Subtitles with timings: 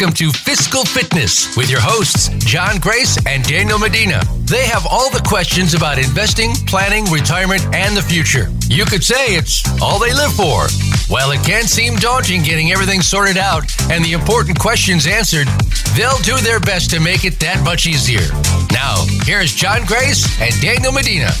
[0.00, 4.22] Welcome to Fiscal Fitness with your hosts, John Grace and Daniel Medina.
[4.44, 8.46] They have all the questions about investing, planning, retirement, and the future.
[8.68, 10.68] You could say it's all they live for.
[11.12, 15.48] While it can seem daunting getting everything sorted out and the important questions answered,
[15.96, 18.22] they'll do their best to make it that much easier.
[18.70, 21.32] Now, here's John Grace and Daniel Medina.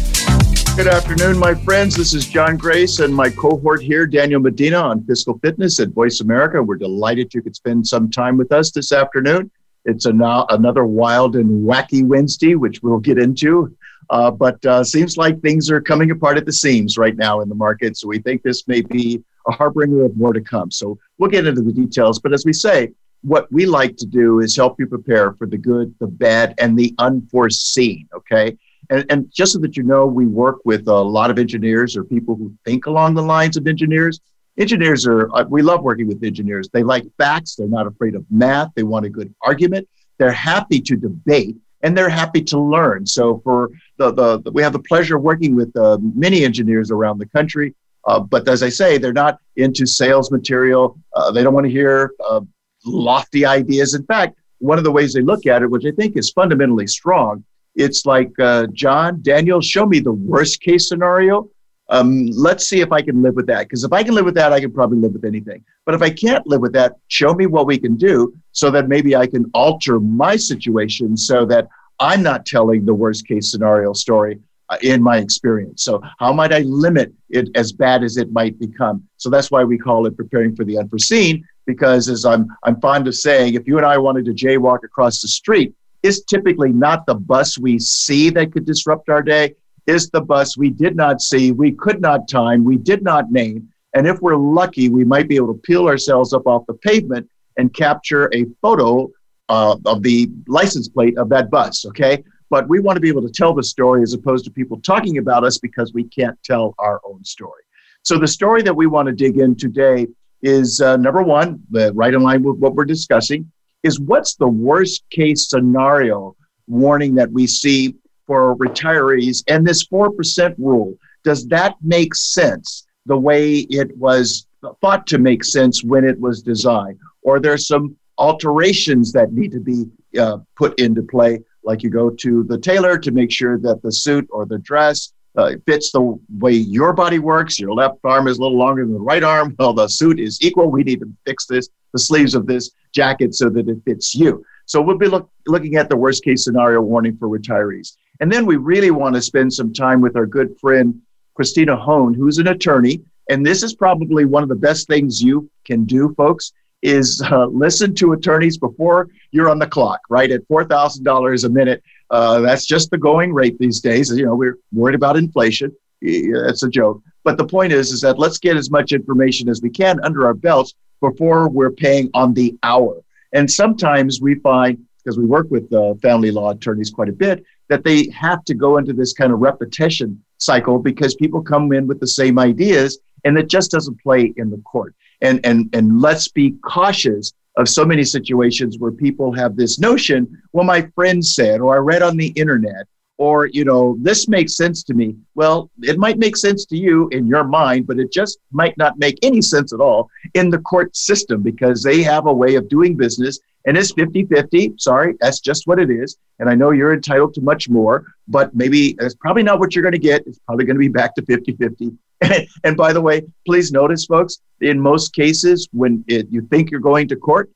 [0.78, 1.96] Good afternoon, my friends.
[1.96, 6.20] This is John Grace and my cohort here, Daniel Medina, on Fiscal Fitness at Voice
[6.20, 6.62] America.
[6.62, 9.50] We're delighted you could spend some time with us this afternoon.
[9.86, 13.76] It's another wild and wacky Wednesday, which we'll get into.
[14.08, 17.48] Uh, but uh, seems like things are coming apart at the seams right now in
[17.48, 17.96] the market.
[17.96, 20.70] So we think this may be a harbinger of more to come.
[20.70, 22.20] So we'll get into the details.
[22.20, 22.92] But as we say,
[23.22, 26.78] what we like to do is help you prepare for the good, the bad, and
[26.78, 28.08] the unforeseen.
[28.14, 28.56] Okay.
[28.90, 32.04] And, and just so that you know, we work with a lot of engineers or
[32.04, 34.20] people who think along the lines of engineers.
[34.56, 36.68] Engineers are, uh, we love working with engineers.
[36.72, 37.54] They like facts.
[37.54, 38.70] They're not afraid of math.
[38.74, 39.88] They want a good argument.
[40.18, 43.06] They're happy to debate and they're happy to learn.
[43.06, 46.90] So for the, the, the we have the pleasure of working with uh, many engineers
[46.90, 47.74] around the country.
[48.04, 50.98] Uh, but as I say, they're not into sales material.
[51.14, 52.40] Uh, they don't want to hear uh,
[52.84, 53.94] lofty ideas.
[53.94, 56.86] In fact, one of the ways they look at it, which I think is fundamentally
[56.86, 57.44] strong,
[57.78, 61.48] it's like, uh, John, Daniel, show me the worst case scenario.
[61.88, 63.62] Um, let's see if I can live with that.
[63.62, 65.64] Because if I can live with that, I can probably live with anything.
[65.86, 68.88] But if I can't live with that, show me what we can do so that
[68.88, 71.68] maybe I can alter my situation so that
[72.00, 75.82] I'm not telling the worst case scenario story uh, in my experience.
[75.84, 79.08] So, how might I limit it as bad as it might become?
[79.16, 81.46] So, that's why we call it preparing for the unforeseen.
[81.64, 85.22] Because, as I'm, I'm fond of saying, if you and I wanted to jaywalk across
[85.22, 89.54] the street, is typically not the bus we see that could disrupt our day,
[89.86, 93.68] is the bus we did not see, we could not time, we did not name.
[93.94, 97.28] And if we're lucky, we might be able to peel ourselves up off the pavement
[97.56, 99.10] and capture a photo
[99.48, 102.22] uh, of the license plate of that bus, okay?
[102.50, 105.18] But we want to be able to tell the story as opposed to people talking
[105.18, 107.62] about us because we can't tell our own story.
[108.02, 110.06] So the story that we want to dig in today
[110.42, 113.50] is uh, number one, right in line with what we're discussing,
[113.82, 117.94] is what's the worst case scenario warning that we see
[118.26, 120.94] for retirees and this 4% rule?
[121.24, 124.46] Does that make sense the way it was
[124.80, 126.98] thought to make sense when it was designed?
[127.22, 129.84] Or there's some alterations that need to be
[130.18, 133.92] uh, put into play like you go to the tailor to make sure that the
[133.92, 137.60] suit or the dress uh, fits the way your body works.
[137.60, 139.54] Your left arm is a little longer than the right arm.
[139.56, 140.68] Well, the suit is equal.
[140.68, 144.44] We need to fix this, the sleeves of this jacket so that it fits you.
[144.66, 147.96] So we'll be look, looking at the worst case scenario warning for retirees.
[148.20, 151.00] And then we really want to spend some time with our good friend,
[151.34, 153.00] Christina Hone, who's an attorney.
[153.30, 157.46] And this is probably one of the best things you can do, folks, is uh,
[157.46, 160.32] listen to attorneys before you're on the clock, right?
[160.32, 161.82] At $4,000 a minute.
[162.10, 164.10] Uh, that's just the going rate these days.
[164.10, 165.74] You know, we're worried about inflation.
[166.00, 167.02] It's a joke.
[167.24, 170.26] But the point is, is that let's get as much information as we can under
[170.26, 173.02] our belts before we're paying on the hour.
[173.32, 177.44] And sometimes we find, because we work with uh, family law attorneys quite a bit,
[177.68, 181.86] that they have to go into this kind of repetition cycle because people come in
[181.86, 184.94] with the same ideas and it just doesn't play in the court.
[185.20, 190.40] And, and, and let's be cautious of so many situations where people have this notion,
[190.52, 192.86] well, my friend said, or I read on the internet,
[193.18, 195.16] or you know this makes sense to me.
[195.34, 198.98] Well it might make sense to you in your mind but it just might not
[198.98, 202.68] make any sense at all in the court system because they have a way of
[202.68, 206.16] doing business and it's 50-50 sorry that's just what it is.
[206.38, 209.82] And i know you're entitled to much more but maybe it's probably not what you're
[209.82, 210.26] going to get.
[210.26, 211.96] It's probably going to be back to 50-50
[212.64, 216.80] and by the way please notice folks in most cases when it, you think you're
[216.80, 217.50] going to court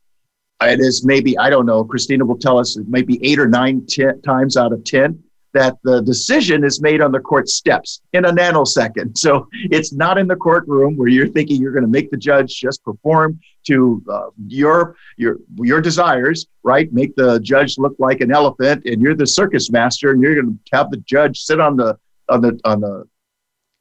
[0.62, 3.48] it is maybe i don't know christina will tell us it might be eight or
[3.48, 5.20] nine ten, times out of ten
[5.54, 9.18] that the decision is made on the court steps in a nanosecond.
[9.22, 12.54] So it's not in the courtroom where you're thinking you're going to make the judge
[12.54, 16.92] just perform to uh, your your your desires, right?
[16.92, 20.58] Make the judge look like an elephant, and you're the circus master, and you're going
[20.64, 21.98] to have the judge sit on the
[22.28, 23.08] on the on the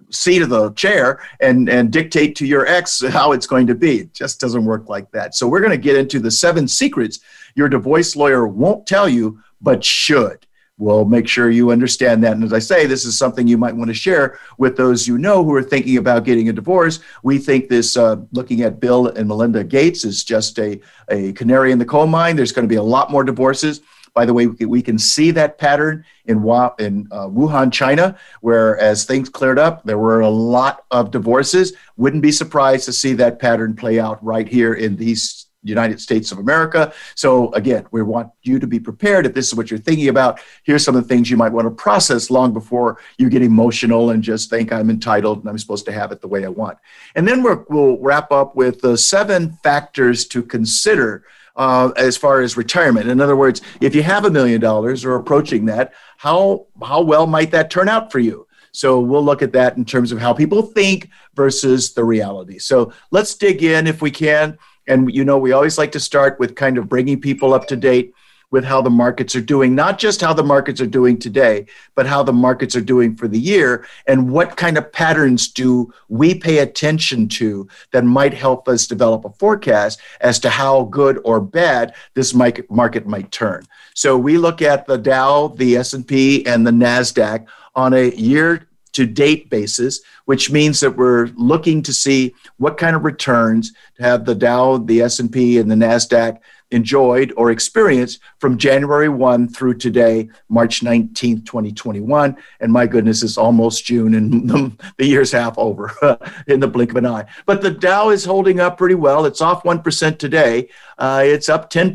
[0.10, 4.02] seat of the chair and and dictate to your ex how it's going to be.
[4.02, 5.36] It just doesn't work like that.
[5.36, 7.20] So we're going to get into the seven secrets
[7.56, 10.46] your divorce lawyer won't tell you but should
[10.82, 12.34] we'll make sure you understand that.
[12.34, 15.20] And as I say, this is something you might want to share with those you
[15.20, 17.00] know who are thinking about getting a divorce.
[17.22, 21.72] We think this, uh, looking at Bill and Melinda Gates, is just a, a canary
[21.72, 22.36] in the coal mine.
[22.36, 23.82] There's going to be a lot more divorces.
[24.14, 29.06] By the way, we can see that pattern in, in uh, Wuhan, China, where as
[29.06, 31.74] things cleared up, there were a lot of divorces.
[31.96, 36.32] Wouldn't be surprised to see that pattern play out right here in these United States
[36.32, 36.94] of America.
[37.16, 40.40] So again, we want you to be prepared if this is what you're thinking about.
[40.64, 44.10] Here's some of the things you might want to process long before you get emotional
[44.12, 46.78] and just think I'm entitled and I'm supposed to have it the way I want.
[47.16, 51.24] And then we will wrap up with the seven factors to consider
[51.56, 53.10] uh, as far as retirement.
[53.10, 57.28] In other words, if you have a million dollars or approaching that, how how well
[57.28, 58.48] might that turn out for you?
[58.72, 62.58] So we'll look at that in terms of how people think versus the reality.
[62.58, 64.58] So let's dig in if we can.
[64.92, 67.78] And you know, we always like to start with kind of bringing people up to
[67.78, 68.14] date
[68.50, 71.66] with how the markets are doing, not just how the markets are doing today,
[71.96, 75.94] but how the markets are doing for the year, and what kind of patterns do
[76.10, 81.22] we pay attention to that might help us develop a forecast as to how good
[81.24, 83.66] or bad this market might turn.
[83.94, 89.06] So we look at the Dow, the S&P, and the Nasdaq on a year to
[89.06, 94.36] date basis, which means that we're looking to see what kind of returns have the
[94.36, 96.40] Dow, the S&P, and the Nasdaq
[96.72, 102.36] enjoyed or experienced from January 1 through today, March 19th, 2021.
[102.60, 105.92] And my goodness, it's almost June and the, the year's half over
[106.48, 107.26] in the blink of an eye.
[107.46, 109.26] But the Dow is holding up pretty well.
[109.26, 110.70] It's off 1% today.
[110.98, 111.94] Uh, it's up 10%,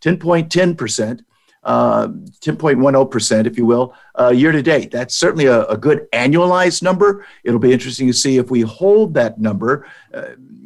[0.00, 1.24] 10.10%.
[1.66, 2.06] Uh,
[2.42, 4.92] 10.10%, if you will, uh, year to date.
[4.92, 7.26] That's certainly a, a, good annualized number.
[7.42, 9.84] It'll be interesting to see if we hold that number,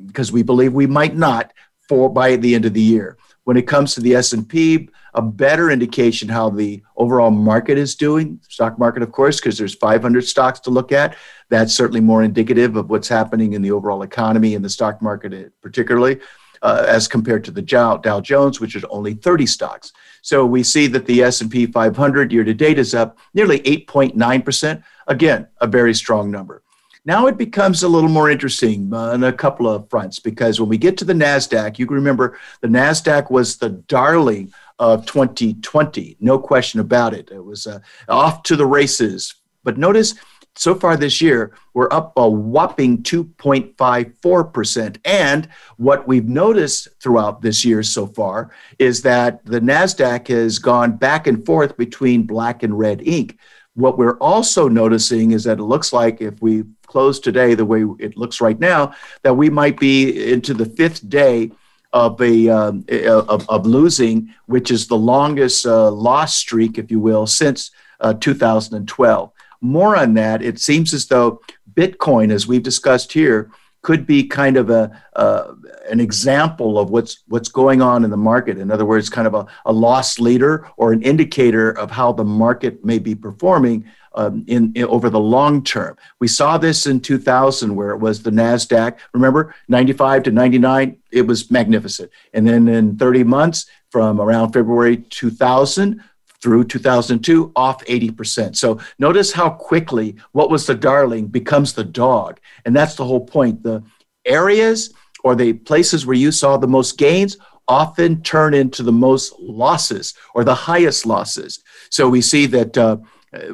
[0.06, 1.54] because uh, we believe we might not
[1.88, 5.70] for by the end of the year when it comes to the S&P, a better
[5.70, 10.60] indication how the overall market is doing, stock market, of course, because there's 500 stocks
[10.60, 11.16] to look at.
[11.48, 15.52] That's certainly more indicative of what's happening in the overall economy and the stock market,
[15.60, 16.20] particularly.
[16.62, 19.94] Uh, as compared to the Dow, Dow Jones, which is only 30 stocks.
[20.22, 24.82] So we see that the S&P 500 year to date is up nearly 8.9%.
[25.06, 26.62] Again, a very strong number.
[27.06, 30.76] Now it becomes a little more interesting on a couple of fronts because when we
[30.76, 36.38] get to the NASDAQ, you can remember the NASDAQ was the darling of 2020, no
[36.38, 37.30] question about it.
[37.30, 39.34] It was uh, off to the races.
[39.62, 40.14] But notice
[40.60, 44.98] so far this year, we're up a whopping 2.54%.
[45.06, 45.48] And
[45.78, 51.26] what we've noticed throughout this year so far is that the NASDAQ has gone back
[51.26, 53.38] and forth between black and red ink.
[53.72, 57.86] What we're also noticing is that it looks like if we close today the way
[57.98, 58.92] it looks right now,
[59.22, 61.52] that we might be into the fifth day
[61.94, 67.00] of a um, of, of, losing, which is the longest uh, loss streak, if you
[67.00, 67.70] will, since
[68.00, 69.32] uh, 2012.
[69.60, 70.42] More on that.
[70.42, 71.40] It seems as though
[71.74, 73.50] Bitcoin, as we've discussed here,
[73.82, 75.54] could be kind of a uh,
[75.90, 78.58] an example of what's what's going on in the market.
[78.58, 82.24] In other words, kind of a, a loss leader or an indicator of how the
[82.24, 85.96] market may be performing um, in, in, over the long term.
[86.18, 88.98] We saw this in 2000, where it was the Nasdaq.
[89.14, 92.10] Remember, 95 to 99, it was magnificent.
[92.34, 96.02] And then in 30 months, from around February 2000
[96.42, 98.56] through 2002 off 80%.
[98.56, 102.40] So notice how quickly what was the darling becomes the dog.
[102.64, 103.62] And that's the whole point.
[103.62, 103.82] The
[104.24, 104.92] areas
[105.22, 107.36] or the places where you saw the most gains
[107.68, 111.62] often turn into the most losses or the highest losses.
[111.90, 112.96] So we see that uh,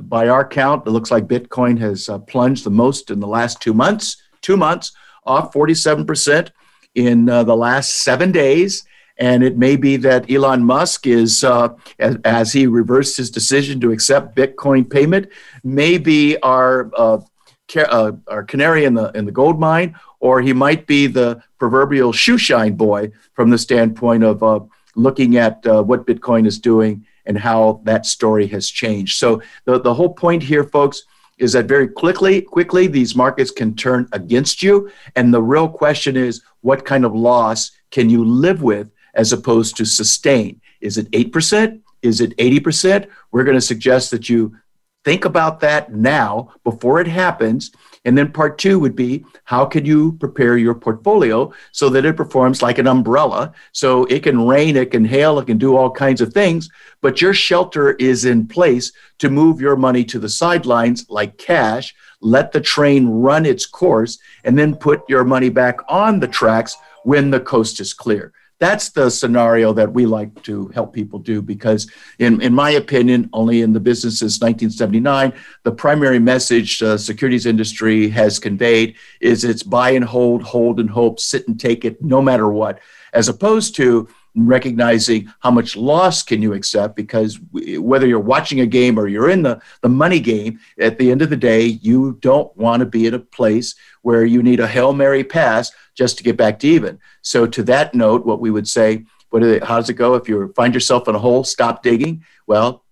[0.00, 3.61] by our count, it looks like Bitcoin has uh, plunged the most in the last
[3.61, 4.93] two months, two months
[5.26, 6.50] off 47%
[6.95, 8.85] in uh, the last seven days.
[9.18, 13.80] And it may be that Elon Musk is, uh, as, as, he reversed his decision
[13.80, 15.28] to accept Bitcoin payment,
[15.64, 17.20] may be our, uh,
[17.68, 21.42] ca- uh, our canary in the, in the gold mine, or he might be the
[21.58, 24.61] proverbial shoeshine boy from the standpoint of uh,
[24.94, 29.18] looking at uh, what Bitcoin is doing and how that story has changed.
[29.18, 31.02] So the, the whole point here, folks,
[31.38, 34.90] is that very quickly, quickly these markets can turn against you.
[35.16, 39.76] And the real question is, what kind of loss can you live with as opposed
[39.76, 40.61] to sustain.
[40.80, 41.80] Is it 8%?
[42.02, 43.08] Is it 80%?
[43.32, 44.56] We're going to suggest that you
[45.04, 47.73] think about that now before it happens.
[48.04, 52.16] And then part two would be how can you prepare your portfolio so that it
[52.16, 53.52] performs like an umbrella?
[53.73, 56.68] So it can rain, it can hail, it can do all kinds of things,
[57.02, 61.94] but your shelter is in place to move your money to the sidelines like cash.
[62.20, 66.76] Let the train run its course and then put your money back on the tracks
[67.04, 68.32] when the coast is clear.
[68.59, 73.29] That's the scenario that we like to help people do because, in, in my opinion,
[73.33, 75.33] only in the business since 1979,
[75.63, 80.89] the primary message the securities industry has conveyed is it's buy and hold, hold and
[80.89, 82.81] hope, sit and take it no matter what,
[83.13, 88.66] as opposed to recognizing how much loss can you accept because whether you're watching a
[88.66, 92.19] game or you're in the, the money game at the end of the day you
[92.21, 96.19] don't want to be in a place where you need a hail mary pass just
[96.19, 96.99] to get back to even.
[97.23, 100.28] So to that note what we would say what they, how does it go if
[100.28, 102.25] you find yourself in a hole stop digging?
[102.47, 102.85] Well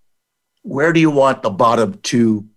[0.63, 2.49] where do you want the bottom to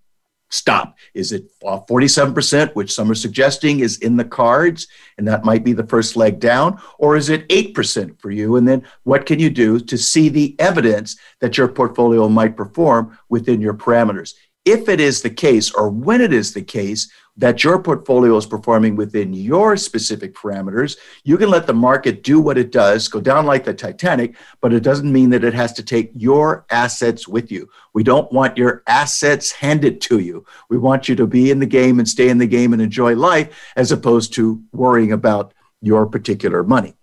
[0.49, 0.97] stop?
[1.13, 4.87] Is it uh, 47%, which some are suggesting is in the cards,
[5.17, 6.79] and that might be the first leg down?
[6.97, 8.55] Or is it 8% for you?
[8.55, 13.17] And then what can you do to see the evidence that your portfolio might perform
[13.29, 14.33] within your parameters?
[14.65, 18.47] If it is the case, or when it is the case, that your portfolio is
[18.47, 20.97] performing within your specific parameters.
[21.23, 24.73] You can let the market do what it does, go down like the Titanic, but
[24.73, 27.69] it doesn't mean that it has to take your assets with you.
[27.93, 30.45] We don't want your assets handed to you.
[30.69, 33.15] We want you to be in the game and stay in the game and enjoy
[33.15, 36.95] life as opposed to worrying about your particular money.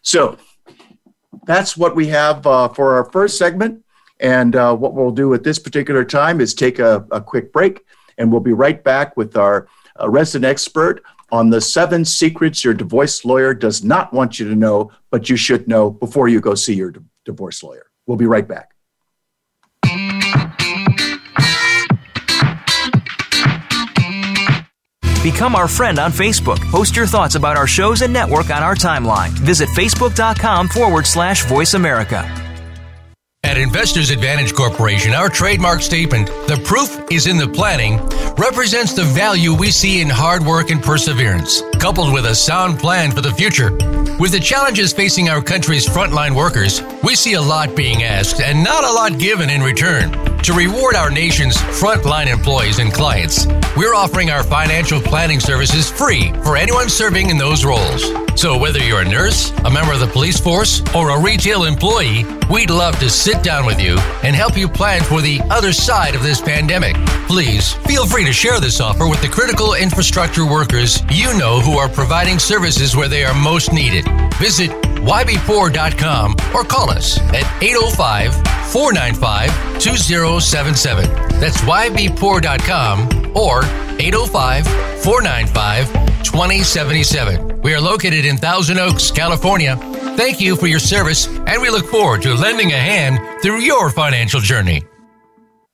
[0.00, 0.38] So
[1.44, 3.84] that's what we have uh, for our first segment.
[4.20, 7.84] And uh, what we'll do at this particular time is take a, a quick break,
[8.18, 12.74] and we'll be right back with our a resident expert on the seven secrets your
[12.74, 16.54] divorce lawyer does not want you to know, but you should know before you go
[16.54, 17.86] see your d- divorce lawyer.
[18.06, 18.72] We'll be right back.
[25.22, 26.58] Become our friend on Facebook.
[26.70, 29.30] Post your thoughts about our shows and network on our timeline.
[29.30, 32.41] Visit facebook.com forward slash voice America.
[33.44, 37.98] At Investors Advantage Corporation, our trademark statement, the proof is in the planning,
[38.36, 43.10] represents the value we see in hard work and perseverance, coupled with a sound plan
[43.10, 43.70] for the future.
[44.18, 48.62] With the challenges facing our country's frontline workers, we see a lot being asked and
[48.62, 50.12] not a lot given in return.
[50.42, 56.32] To reward our nation's frontline employees and clients, we're offering our financial planning services free
[56.42, 58.02] for anyone serving in those roles.
[58.34, 62.24] So, whether you're a nurse, a member of the police force, or a retail employee,
[62.50, 66.14] we'd love to sit down with you and help you plan for the other side
[66.14, 66.96] of this pandemic.
[67.28, 71.78] Please feel free to share this offer with the critical infrastructure workers you know who
[71.78, 73.91] are providing services where they are most needed.
[74.38, 78.34] Visit ybpoor.com or call us at 805
[78.72, 81.04] 495 2077.
[81.40, 83.64] That's ybpoor.com or
[84.00, 84.66] 805
[85.02, 85.92] 495
[86.24, 87.60] 2077.
[87.62, 89.76] We are located in Thousand Oaks, California.
[90.16, 93.90] Thank you for your service, and we look forward to lending a hand through your
[93.90, 94.82] financial journey.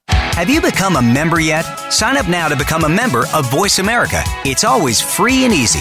[0.08, 1.62] Have you become a member yet?
[1.90, 4.22] Sign up now to become a member of Voice America.
[4.44, 5.80] It's always free and easy.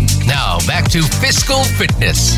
[0.25, 2.37] Now, back to fiscal fitness.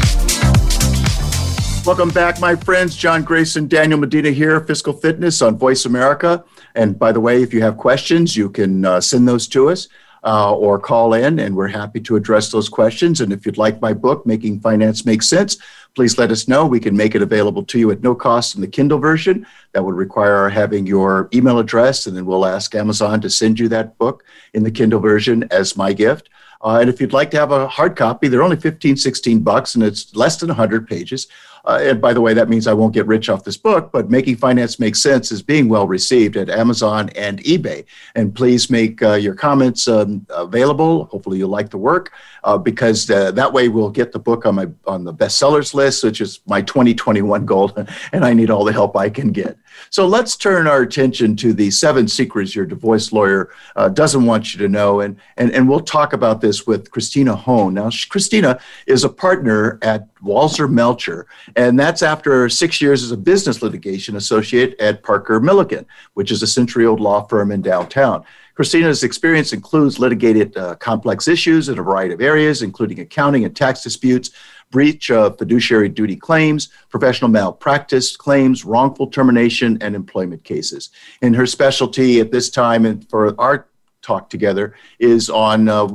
[1.86, 2.96] Welcome back, my friends.
[2.96, 6.44] John Grayson, Daniel Medina here, Fiscal Fitness on Voice America.
[6.76, 9.90] And by the way, if you have questions, you can uh, send those to us
[10.24, 13.20] uh, or call in, and we're happy to address those questions.
[13.20, 15.58] And if you'd like my book, Making Finance Make Sense,
[15.94, 16.66] please let us know.
[16.66, 19.46] We can make it available to you at no cost in the Kindle version.
[19.74, 23.68] That would require having your email address, and then we'll ask Amazon to send you
[23.70, 24.24] that book
[24.54, 26.30] in the Kindle version as my gift.
[26.64, 29.76] Uh, and if you'd like to have a hard copy, they're only 15, 16 bucks,
[29.76, 31.28] and it's less than 100 pages.
[31.66, 34.10] Uh, and by the way, that means I won't get rich off this book, but
[34.10, 37.86] Making Finance Make Sense is being well received at Amazon and eBay.
[38.16, 41.06] And please make uh, your comments um, available.
[41.06, 42.12] Hopefully, you'll like the work
[42.44, 46.04] uh, because uh, that way we'll get the book on my on the bestsellers list,
[46.04, 47.72] which is my 2021 goal,
[48.12, 49.58] and I need all the help I can get.
[49.90, 54.54] So let's turn our attention to the seven secrets your divorce lawyer uh, doesn't want
[54.54, 55.02] you to know.
[55.02, 57.74] And, and, and we'll talk about this with Christina Hone.
[57.74, 63.18] Now, Christina is a partner at Walzer Melcher, and that's after six years as a
[63.18, 68.24] business litigation associate at Parker Milliken, which is a century old law firm in downtown.
[68.56, 73.56] Christina's experience includes litigated uh, complex issues in a variety of areas, including accounting and
[73.56, 74.30] tax disputes,
[74.70, 80.90] breach of fiduciary duty claims, professional malpractice claims, wrongful termination, and employment cases.
[81.22, 83.68] In her specialty at this time, and for our
[84.04, 85.88] talk together is on uh,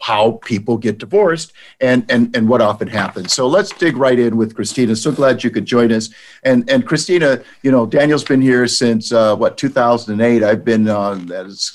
[0.00, 3.32] how people get divorced and, and, and what often happens.
[3.32, 4.94] So let's dig right in with Christina.
[4.96, 6.08] So glad you could join us.
[6.44, 10.42] And, and Christina, you know, Daniel's been here since, uh, what, 2008.
[10.42, 11.18] I've been uh,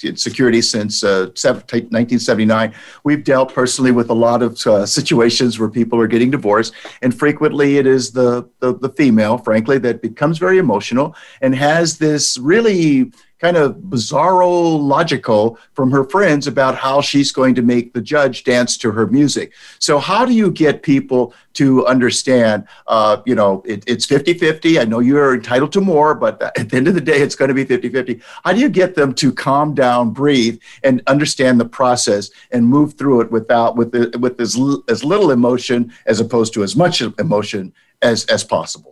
[0.03, 2.69] in security since 1979.
[2.69, 6.73] Uh, We've dealt personally with a lot of uh, situations where people are getting divorced.
[7.01, 11.97] And frequently it is the, the, the female, frankly, that becomes very emotional and has
[11.97, 17.91] this really kind of bizarro logical from her friends about how she's going to make
[17.93, 19.51] the judge dance to her music.
[19.79, 24.79] So how do you get people to understand, uh, you know, it, it's 50-50.
[24.79, 27.49] I know you're entitled to more, but at the end of the day, it's going
[27.49, 28.21] to be 50-50.
[28.43, 32.93] How do you get them to calm down, breathe, and understand the process and move
[32.93, 34.57] through it without, with, the, with as,
[34.87, 38.90] as little emotion as opposed to as much emotion as, as possible?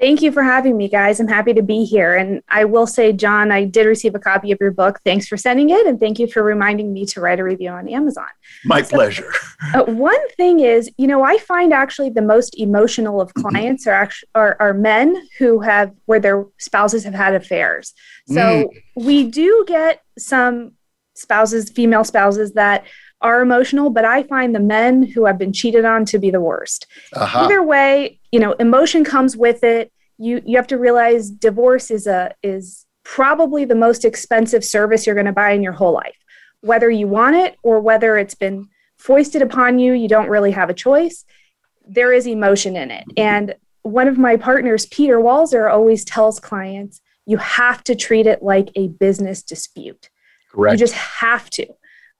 [0.00, 1.20] Thank you for having me, guys.
[1.20, 2.16] I'm happy to be here.
[2.16, 4.98] And I will say, John, I did receive a copy of your book.
[5.04, 5.86] Thanks for sending it.
[5.86, 8.28] And thank you for reminding me to write a review on Amazon.
[8.64, 9.30] My so, pleasure.
[9.74, 13.92] uh, one thing is, you know, I find actually the most emotional of clients are,
[13.92, 17.92] actually, are, are men who have, where their spouses have had affairs.
[18.26, 18.68] So mm.
[18.96, 20.72] we do get some
[21.14, 22.86] spouses, female spouses that
[23.22, 26.40] are emotional, but I find the men who have been cheated on to be the
[26.40, 26.86] worst.
[27.12, 27.40] Uh-huh.
[27.40, 29.92] Either way, you know, emotion comes with it.
[30.18, 35.14] You you have to realize divorce is a is probably the most expensive service you're
[35.14, 36.16] going to buy in your whole life.
[36.60, 40.70] Whether you want it or whether it's been foisted upon you, you don't really have
[40.70, 41.24] a choice.
[41.86, 43.04] There is emotion in it.
[43.16, 48.42] And one of my partners, Peter Walzer, always tells clients, you have to treat it
[48.42, 50.10] like a business dispute.
[50.52, 50.72] Correct.
[50.72, 51.66] You just have to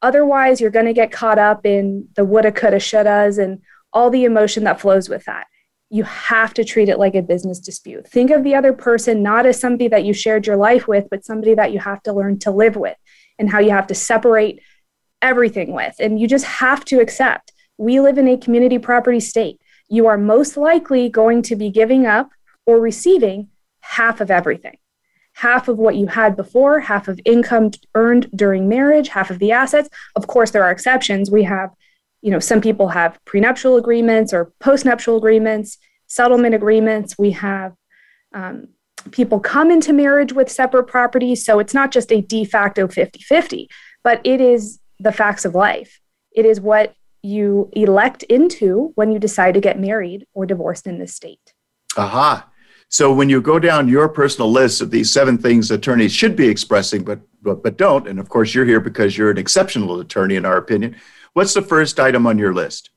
[0.02, 3.60] Otherwise, you're going to get caught up in the woulda, coulda, shouldas and
[3.92, 5.46] all the emotion that flows with that.
[5.90, 8.08] You have to treat it like a business dispute.
[8.08, 11.24] Think of the other person not as somebody that you shared your life with, but
[11.24, 12.96] somebody that you have to learn to live with
[13.38, 14.62] and how you have to separate
[15.20, 15.94] everything with.
[15.98, 19.58] And you just have to accept we live in a community property state.
[19.88, 22.30] You are most likely going to be giving up
[22.66, 23.48] or receiving
[23.80, 24.76] half of everything
[25.40, 29.52] half of what you had before, half of income earned during marriage, half of the
[29.52, 29.88] assets.
[30.14, 31.30] Of course, there are exceptions.
[31.30, 31.70] We have,
[32.20, 37.16] you know, some people have prenuptial agreements or postnuptial agreements, settlement agreements.
[37.18, 37.72] We have
[38.34, 38.68] um,
[39.12, 41.42] people come into marriage with separate properties.
[41.42, 43.70] So it's not just a de facto 50 50,
[44.04, 46.00] but it is the facts of life.
[46.32, 50.98] It is what you elect into when you decide to get married or divorced in
[50.98, 51.54] this state.
[51.96, 52.49] Aha.
[52.92, 56.48] So when you go down your personal list of these seven things attorneys should be
[56.48, 60.34] expressing, but, but, but don't, and of course you're here because you're an exceptional attorney
[60.34, 60.96] in our opinion,
[61.32, 62.90] what's the first item on your list?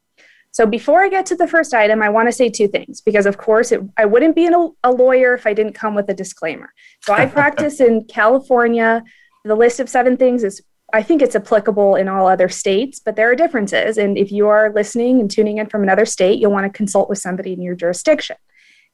[0.49, 3.27] So before I get to the first item, I want to say two things because,
[3.27, 6.13] of course, it, I wouldn't be an, a lawyer if I didn't come with a
[6.15, 6.73] disclaimer.
[7.01, 9.03] So I practice in California.
[9.45, 10.59] The list of seven things is,
[10.91, 13.99] I think it's applicable in all other states, but there are differences.
[13.99, 17.09] And if you are listening and tuning in from another state, you'll want to consult
[17.09, 18.37] with somebody in your jurisdiction.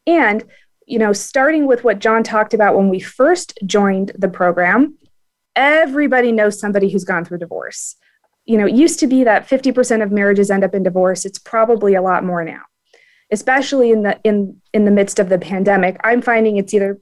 [0.07, 0.43] And
[0.89, 4.97] you know, starting with what John talked about when we first joined the program,
[5.56, 7.95] everybody knows somebody who's gone through divorce.
[8.45, 11.25] You know, it used to be that 50% of marriages end up in divorce.
[11.25, 12.62] It's probably a lot more now.
[13.32, 16.99] Especially in the in in the midst of the pandemic, I'm finding it's either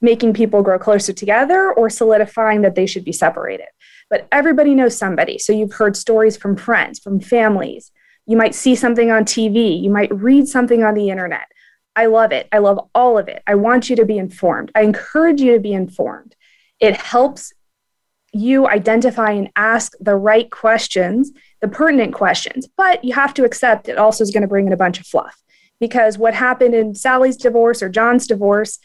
[0.00, 3.66] making people grow closer together or solidifying that they should be separated.
[4.08, 5.38] But everybody knows somebody.
[5.38, 7.90] So you've heard stories from friends, from families.
[8.26, 11.48] You might see something on TV, you might read something on the internet
[11.98, 12.46] I love it.
[12.52, 13.42] I love all of it.
[13.44, 14.70] I want you to be informed.
[14.72, 16.36] I encourage you to be informed.
[16.78, 17.52] It helps
[18.32, 23.88] you identify and ask the right questions, the pertinent questions, but you have to accept
[23.88, 25.42] it also is going to bring in a bunch of fluff
[25.80, 28.78] because what happened in Sally's divorce or John's divorce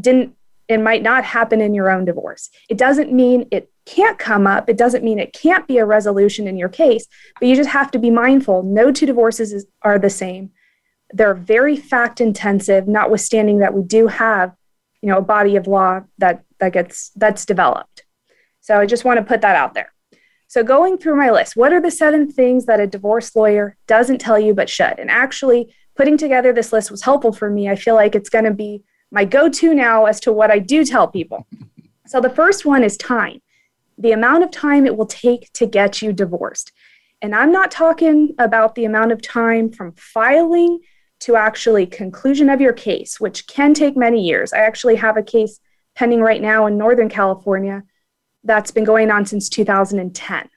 [0.00, 0.34] didn't
[0.70, 2.48] and might not happen in your own divorce.
[2.70, 4.70] It doesn't mean it can't come up.
[4.70, 7.06] It doesn't mean it can't be a resolution in your case,
[7.38, 8.62] but you just have to be mindful.
[8.62, 10.52] No two divorces is, are the same
[11.14, 14.54] they're very fact intensive notwithstanding that we do have
[15.00, 18.04] you know a body of law that that gets that's developed.
[18.60, 19.92] So i just want to put that out there.
[20.48, 24.18] So going through my list what are the seven things that a divorce lawyer doesn't
[24.18, 24.98] tell you but should?
[24.98, 27.68] And actually putting together this list was helpful for me.
[27.68, 30.84] I feel like it's going to be my go-to now as to what i do
[30.84, 31.46] tell people.
[32.06, 33.40] So the first one is time.
[33.96, 36.70] The amount of time it will take to get you divorced.
[37.22, 40.80] And I'm not talking about the amount of time from filing
[41.24, 44.52] to actually conclusion of your case, which can take many years.
[44.52, 45.58] I actually have a case
[45.94, 47.82] pending right now in Northern California
[48.42, 50.50] that's been going on since 2010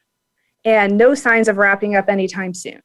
[0.65, 2.81] and no signs of wrapping up anytime soon.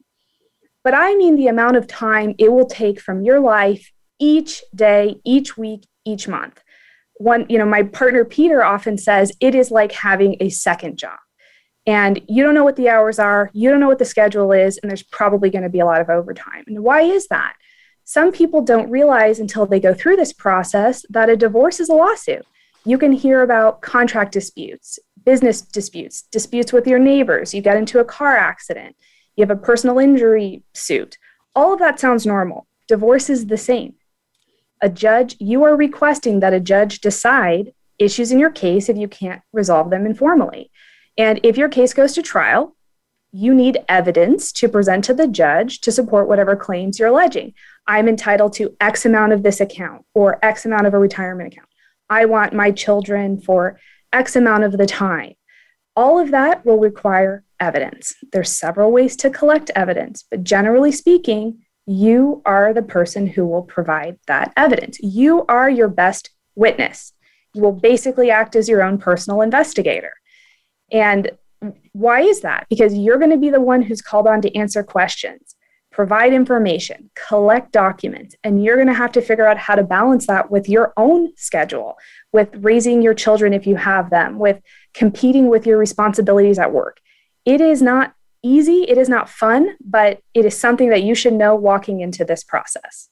[0.85, 3.91] But I mean the amount of time it will take from your life
[4.21, 6.63] each day, each week, each month.
[7.17, 11.19] One, you know, my partner Peter often says it is like having a second job.
[11.85, 14.79] And you don't know what the hours are, you don't know what the schedule is,
[14.79, 16.63] and there's probably going to be a lot of overtime.
[16.69, 17.55] And why is that?
[18.05, 21.95] Some people don't realize until they go through this process that a divorce is a
[21.95, 22.45] lawsuit.
[22.85, 28.01] You can hear about contract disputes, business disputes, disputes with your neighbors, you get into
[28.01, 28.97] a car accident,
[29.37, 31.17] you have a personal injury suit.
[31.55, 32.67] All of that sounds normal.
[32.89, 33.95] Divorce is the same.
[34.81, 39.07] A judge, you are requesting that a judge decide issues in your case if you
[39.07, 40.71] can't resolve them informally.
[41.17, 42.75] And if your case goes to trial,
[43.33, 47.55] you need evidence to present to the judge to support whatever claims you're alleging.
[47.87, 51.69] I'm entitled to X amount of this account or X amount of a retirement account.
[52.09, 53.79] I want my children for
[54.13, 55.35] X amount of the time.
[55.97, 58.15] All of that will require evidence.
[58.33, 63.63] There's several ways to collect evidence, but generally speaking, you are the person who will
[63.63, 64.99] provide that evidence.
[65.01, 67.13] You are your best witness.
[67.55, 70.13] You will basically act as your own personal investigator.
[70.91, 71.31] And
[71.93, 72.67] why is that?
[72.69, 75.55] Because you're going to be the one who's called on to answer questions,
[75.93, 80.27] provide information, collect documents, and you're going to have to figure out how to balance
[80.27, 81.97] that with your own schedule,
[82.33, 84.61] with raising your children if you have them, with
[84.95, 86.99] competing with your responsibilities at work.
[87.45, 91.35] It is not easy, it is not fun, but it is something that you should
[91.35, 93.11] know walking into this process.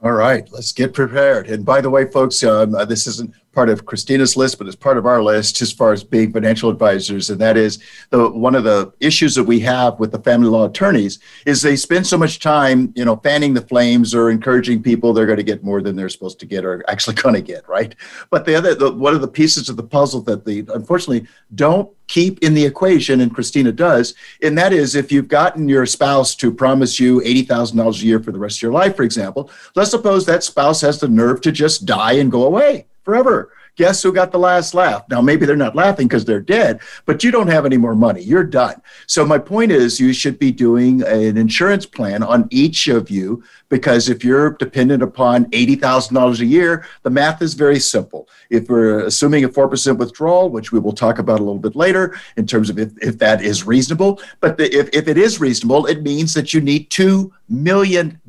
[0.00, 1.48] All right, let's get prepared.
[1.48, 4.76] And by the way, folks, um, uh, this isn't part of Christina's list, but it's
[4.76, 7.28] part of our list as far as being financial advisors.
[7.28, 10.66] And that is the one of the issues that we have with the family law
[10.66, 15.12] attorneys is they spend so much time, you know, fanning the flames or encouraging people
[15.12, 17.68] they're going to get more than they're supposed to get or actually going to get,
[17.68, 17.96] right?
[18.30, 21.90] But the other, the, one of the pieces of the puzzle that they unfortunately don't
[22.06, 26.36] keep in the equation, and Christina does, and that is if you've gotten your spouse
[26.36, 29.90] to promise you $80,000 a year for the rest of your life, for example, let's
[29.90, 33.50] suppose that spouse has the nerve to just die and go away forever.
[33.76, 35.08] Guess who got the last laugh?
[35.08, 38.20] Now, maybe they're not laughing because they're dead, but you don't have any more money.
[38.20, 38.82] You're done.
[39.06, 43.42] So, my point is, you should be doing an insurance plan on each of you
[43.68, 48.28] because if you're dependent upon $80,000 a year, the math is very simple.
[48.50, 52.18] If we're assuming a 4% withdrawal, which we will talk about a little bit later
[52.36, 55.86] in terms of if, if that is reasonable, but the, if, if it is reasonable,
[55.86, 58.20] it means that you need $2 million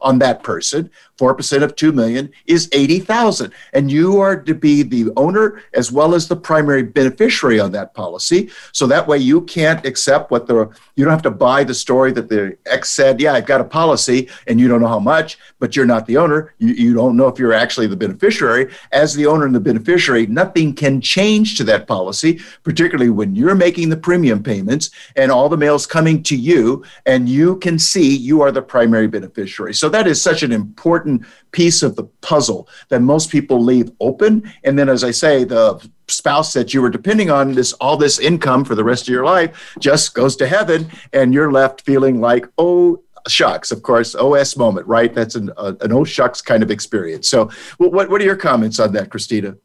[0.00, 0.90] on that person.
[1.20, 6.14] 4% of 2 million is 80,000 and you are to be the owner as well
[6.14, 8.50] as the primary beneficiary on that policy.
[8.72, 12.12] So that way you can't accept what the you don't have to buy the story
[12.12, 15.38] that the ex said, yeah, I've got a policy and you don't know how much,
[15.58, 16.54] but you're not the owner.
[16.58, 18.72] You, you don't know if you're actually the beneficiary.
[18.92, 23.54] As the owner and the beneficiary, nothing can change to that policy, particularly when you're
[23.54, 28.16] making the premium payments and all the mail's coming to you and you can see
[28.16, 29.74] you are the primary beneficiary.
[29.74, 33.90] So that is such an important important piece of the puzzle that most people leave
[34.00, 34.50] open.
[34.64, 38.18] And then, as I say, the spouse that you were depending on this all this
[38.18, 42.20] income for the rest of your life just goes to heaven, and you're left feeling
[42.20, 45.12] like, oh, shucks, of course, OS moment, right?
[45.14, 47.28] That's an, uh, an oh shucks kind of experience.
[47.28, 49.56] So, what, what are your comments on that, Christina?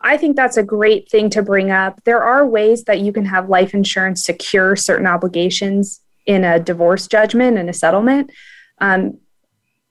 [0.00, 2.02] I think that's a great thing to bring up.
[2.04, 7.06] There are ways that you can have life insurance secure certain obligations in a divorce
[7.06, 8.30] judgment and a settlement.
[8.78, 9.18] Um,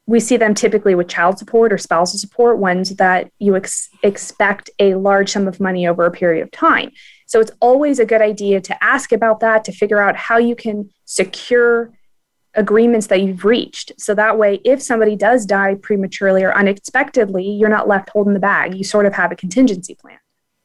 [0.06, 4.70] we see them typically with child support or spousal support, ones that you ex- expect
[4.80, 6.92] a large sum of money over a period of time.
[7.26, 10.56] So it's always a good idea to ask about that to figure out how you
[10.56, 11.94] can secure
[12.54, 13.94] agreements that you've reached.
[13.98, 18.40] So that way, if somebody does die prematurely or unexpectedly, you're not left holding the
[18.40, 18.76] bag.
[18.76, 20.20] You sort of have a contingency plan.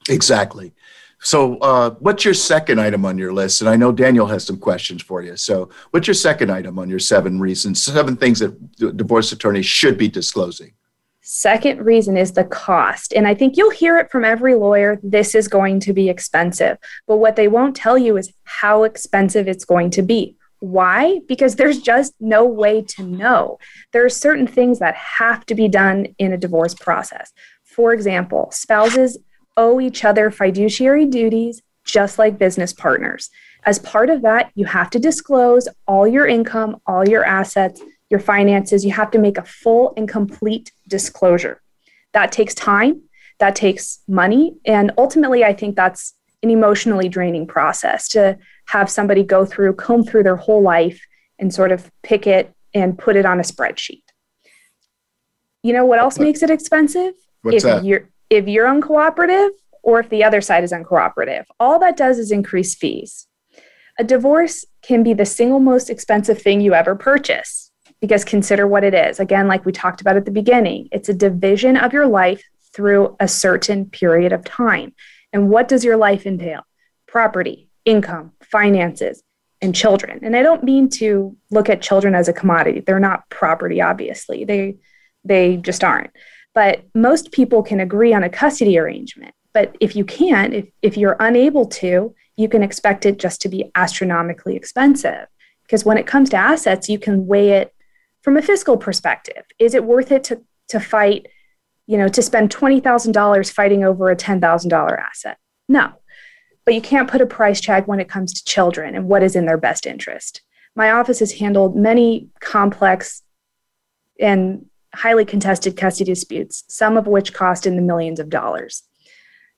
[0.09, 0.75] Exactly.
[1.21, 3.61] So, uh, what's your second item on your list?
[3.61, 5.37] And I know Daniel has some questions for you.
[5.37, 9.99] So, what's your second item on your seven reasons, seven things that divorce attorneys should
[9.99, 10.73] be disclosing?
[11.21, 13.13] Second reason is the cost.
[13.13, 16.79] And I think you'll hear it from every lawyer this is going to be expensive.
[17.07, 20.37] But what they won't tell you is how expensive it's going to be.
[20.61, 21.21] Why?
[21.29, 23.59] Because there's just no way to know.
[23.93, 27.33] There are certain things that have to be done in a divorce process.
[27.63, 29.19] For example, spouses
[29.59, 33.29] owe each other fiduciary duties just like business partners.
[33.65, 38.21] As part of that, you have to disclose all your income, all your assets, your
[38.21, 38.85] finances.
[38.85, 41.61] You have to make a full and complete disclosure.
[42.13, 43.03] That takes time,
[43.41, 49.25] that takes money, and ultimately, I think that's an emotionally draining process to have somebody
[49.25, 51.05] go through, comb through their whole life
[51.39, 54.03] and sort of pick it and put it on a spreadsheet.
[55.63, 57.15] You know what else makes it expensive?
[57.43, 57.85] What's if that?
[57.85, 59.51] you're if you're uncooperative
[59.83, 61.45] or if the other side is uncooperative.
[61.59, 63.27] All that does is increase fees.
[63.99, 68.85] A divorce can be the single most expensive thing you ever purchase because consider what
[68.85, 69.19] it is.
[69.19, 73.17] Again, like we talked about at the beginning, it's a division of your life through
[73.19, 74.95] a certain period of time.
[75.33, 76.63] And what does your life entail?
[77.07, 79.23] Property, income, finances,
[79.61, 80.21] and children.
[80.23, 82.81] And I don't mean to look at children as a commodity.
[82.81, 84.45] They're not property, obviously.
[84.45, 84.77] They
[85.25, 86.11] they just aren't.
[86.59, 89.33] But most people can agree on a custody arrangement.
[89.53, 93.49] But if you can't, if, if you're unable to, you can expect it just to
[93.49, 95.29] be astronomically expensive.
[95.63, 97.73] Because when it comes to assets, you can weigh it
[98.23, 99.45] from a fiscal perspective.
[99.61, 101.27] Is it worth it to, to fight,
[101.87, 105.39] you know, to spend $20,000 fighting over a $10,000 asset?
[105.69, 105.93] No.
[106.65, 109.37] But you can't put a price tag when it comes to children and what is
[109.37, 110.43] in their best interest.
[110.75, 113.23] My office has handled many complex
[114.19, 118.83] and highly contested custody disputes, some of which cost in the millions of dollars.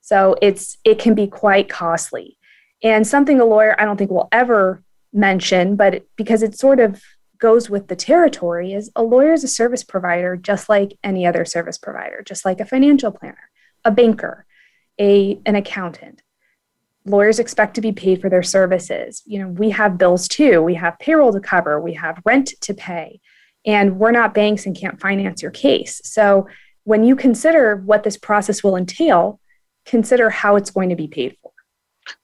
[0.01, 2.37] So it's it can be quite costly.
[2.83, 7.01] And something a lawyer I don't think will ever mention, but because it sort of
[7.37, 11.45] goes with the territory, is a lawyer is a service provider just like any other
[11.45, 13.49] service provider, just like a financial planner,
[13.85, 14.45] a banker,
[14.99, 16.21] a an accountant.
[17.05, 19.23] Lawyers expect to be paid for their services.
[19.25, 20.61] You know, we have bills too.
[20.61, 23.19] We have payroll to cover, we have rent to pay,
[23.65, 26.01] and we're not banks and can't finance your case.
[26.03, 26.47] So
[26.83, 29.39] when you consider what this process will entail,
[29.85, 31.51] consider how it's going to be paid for.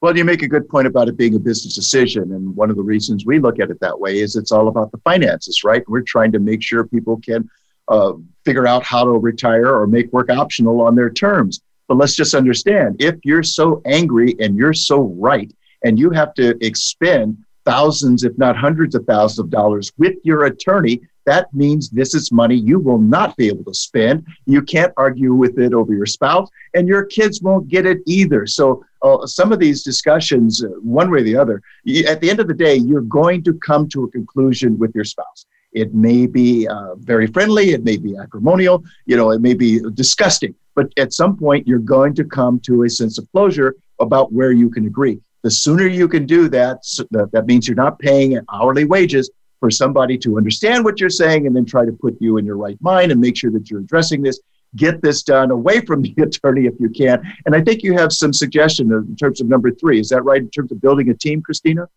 [0.02, 2.34] Well, you make a good point about it being a business decision.
[2.34, 4.92] And one of the reasons we look at it that way is it's all about
[4.92, 5.84] the finances, right?
[5.88, 7.48] We're trying to make sure people can
[7.88, 11.62] uh, figure out how to retire or make work optional on their terms.
[11.88, 16.34] But let's just understand if you're so angry and you're so right, and you have
[16.34, 21.90] to expend thousands, if not hundreds of thousands of dollars with your attorney that means
[21.90, 24.26] this is money you will not be able to spend.
[24.46, 28.48] You can't argue with it over your spouse, and your kids won't get it either.
[28.48, 32.30] So, uh, some of these discussions, uh, one way or the other, you, at the
[32.30, 35.46] end of the day, you're going to come to a conclusion with your spouse.
[35.74, 39.82] It may be uh, very friendly, it may be acrimonial, you know, it may be
[39.96, 44.32] disgusting, but at some point, you're going to come to a sense of closure about
[44.32, 45.20] where you can agree.
[45.44, 46.78] The sooner you can do that,
[47.12, 51.56] that means you're not paying hourly wages for somebody to understand what you're saying and
[51.56, 54.22] then try to put you in your right mind and make sure that you're addressing
[54.22, 54.40] this.
[54.76, 57.22] Get this done away from the attorney if you can.
[57.46, 60.00] And I think you have some suggestion in terms of number three.
[60.00, 61.88] Is that right in terms of building a team, Christina?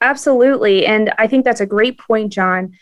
[0.00, 0.86] Absolutely.
[0.86, 2.72] And I think that's a great point, John.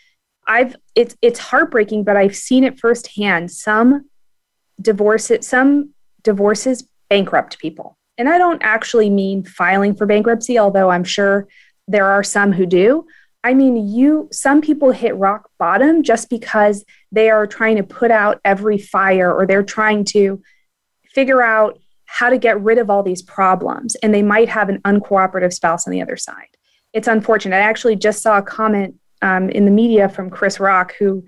[0.47, 3.51] I've it's it's heartbreaking, but I've seen it firsthand.
[3.51, 4.09] Some
[4.81, 7.97] divorces, some divorces bankrupt people.
[8.17, 11.47] And I don't actually mean filing for bankruptcy, although I'm sure
[11.87, 13.05] there are some who do.
[13.43, 18.11] I mean, you, some people hit rock bottom just because they are trying to put
[18.11, 20.41] out every fire or they're trying to
[21.13, 23.95] figure out how to get rid of all these problems.
[23.95, 26.47] And they might have an uncooperative spouse on the other side.
[26.91, 27.55] It's unfortunate.
[27.55, 31.23] I actually just saw a comment um, in the media from Chris Rock who,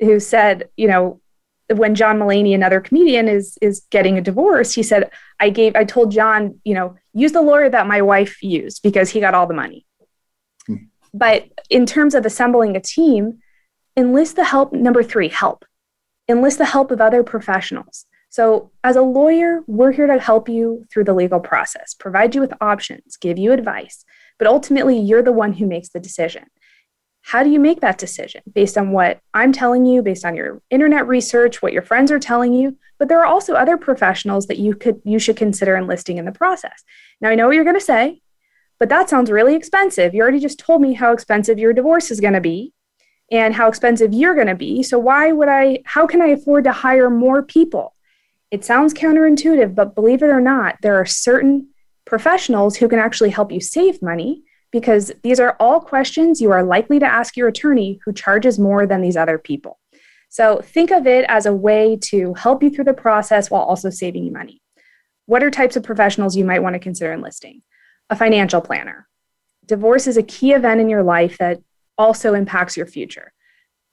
[0.00, 1.20] who said, you know,
[1.68, 5.84] when John Mulaney, another comedian, is is getting a divorce, he said, I gave, I
[5.84, 9.46] told John, you know, use the lawyer that my wife used because he got all
[9.46, 9.86] the money.
[11.14, 13.38] But in terms of assembling a team,
[13.96, 14.72] enlist the help.
[14.72, 15.64] Number three, help.
[16.28, 18.06] Enlist the help of other professionals.
[18.30, 22.40] So, as a lawyer, we're here to help you through the legal process, provide you
[22.40, 24.06] with options, give you advice,
[24.38, 26.44] but ultimately, you're the one who makes the decision.
[27.22, 28.42] How do you make that decision?
[28.52, 32.18] Based on what I'm telling you, based on your internet research, what your friends are
[32.18, 36.16] telling you, but there are also other professionals that you could you should consider enlisting
[36.16, 36.82] in the process.
[37.20, 38.22] Now, I know what you're going to say
[38.82, 40.12] but that sounds really expensive.
[40.12, 42.72] You already just told me how expensive your divorce is going to be
[43.30, 44.82] and how expensive you're going to be.
[44.82, 47.94] So why would I how can I afford to hire more people?
[48.50, 51.68] It sounds counterintuitive, but believe it or not, there are certain
[52.06, 54.42] professionals who can actually help you save money
[54.72, 58.84] because these are all questions you are likely to ask your attorney who charges more
[58.84, 59.78] than these other people.
[60.28, 63.90] So think of it as a way to help you through the process while also
[63.90, 64.60] saving you money.
[65.26, 67.62] What are types of professionals you might want to consider enlisting?
[68.12, 69.08] A financial planner.
[69.64, 71.62] Divorce is a key event in your life that
[71.96, 73.32] also impacts your future.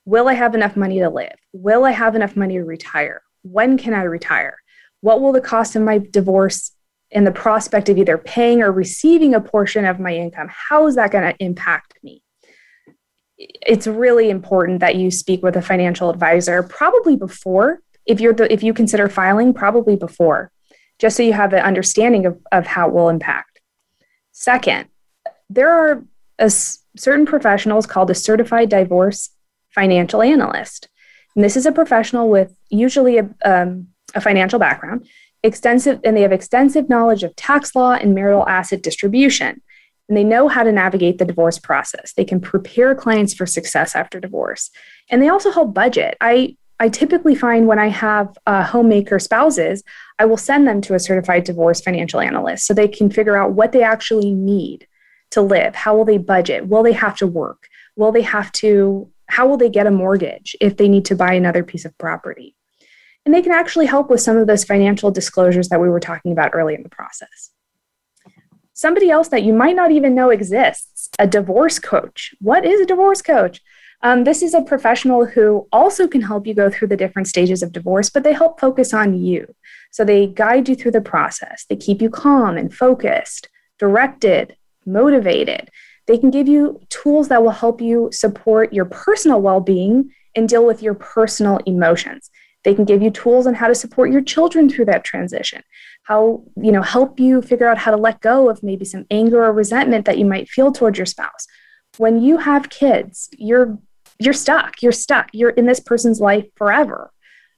[0.03, 1.37] Will I have enough money to live?
[1.53, 3.21] Will I have enough money to retire?
[3.43, 4.57] When can I retire?
[4.99, 6.71] What will the cost of my divorce
[7.11, 10.95] and the prospect of either paying or receiving a portion of my income, how is
[10.95, 12.21] that going to impact me?
[13.37, 18.51] It's really important that you speak with a financial advisor probably before if you're the,
[18.51, 20.51] if you consider filing probably before
[20.99, 23.48] just so you have an understanding of, of how it will impact
[24.39, 24.87] Second,
[25.49, 26.05] there are
[26.95, 29.31] certain professionals called a certified divorce
[29.75, 30.87] financial analyst.
[31.35, 35.05] And this is a professional with usually a, um, a financial background,
[35.43, 39.61] extensive, and they have extensive knowledge of tax law and marital asset distribution.
[40.07, 42.13] And they know how to navigate the divorce process.
[42.13, 44.71] They can prepare clients for success after divorce.
[45.09, 46.15] And they also help budget.
[46.21, 49.83] I I typically find when I have uh, homemaker spouses,
[50.17, 53.51] I will send them to a certified divorce financial analyst so they can figure out
[53.51, 54.87] what they actually need
[55.31, 55.75] to live.
[55.75, 56.67] How will they budget?
[56.67, 57.67] Will they have to work?
[57.97, 61.33] Will they have to, how will they get a mortgage if they need to buy
[61.33, 62.55] another piece of property?
[63.25, 66.31] And they can actually help with some of those financial disclosures that we were talking
[66.31, 67.51] about early in the process.
[68.73, 72.33] Somebody else that you might not even know exists a divorce coach.
[72.39, 73.61] What is a divorce coach?
[74.01, 77.61] Um, this is a professional who also can help you go through the different stages
[77.61, 79.53] of divorce, but they help focus on you.
[79.91, 85.69] So they guide you through the process, they keep you calm and focused, directed, motivated.
[86.07, 90.47] They can give you tools that will help you support your personal well being and
[90.47, 92.31] deal with your personal emotions.
[92.63, 95.61] They can give you tools on how to support your children through that transition,
[96.03, 99.43] how, you know, help you figure out how to let go of maybe some anger
[99.43, 101.47] or resentment that you might feel towards your spouse.
[101.97, 103.77] When you have kids, you're
[104.19, 104.81] you're stuck.
[104.81, 105.29] You're stuck.
[105.33, 107.11] You're in this person's life forever.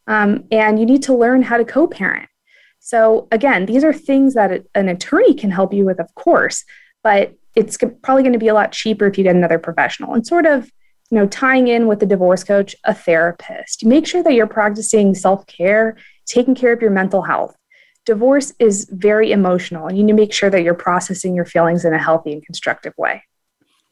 [0.08, 2.30] Um, and you need to learn how to co parent.
[2.80, 6.63] So, again, these are things that an attorney can help you with, of course,
[7.04, 10.26] but it's probably going to be a lot cheaper if you get another professional and
[10.26, 10.71] sort of
[11.10, 15.13] you know tying in with the divorce coach a therapist make sure that you're practicing
[15.13, 17.56] self-care taking care of your mental health
[18.06, 21.86] divorce is very emotional and you need to make sure that you're processing your feelings
[21.86, 23.21] in a healthy and constructive way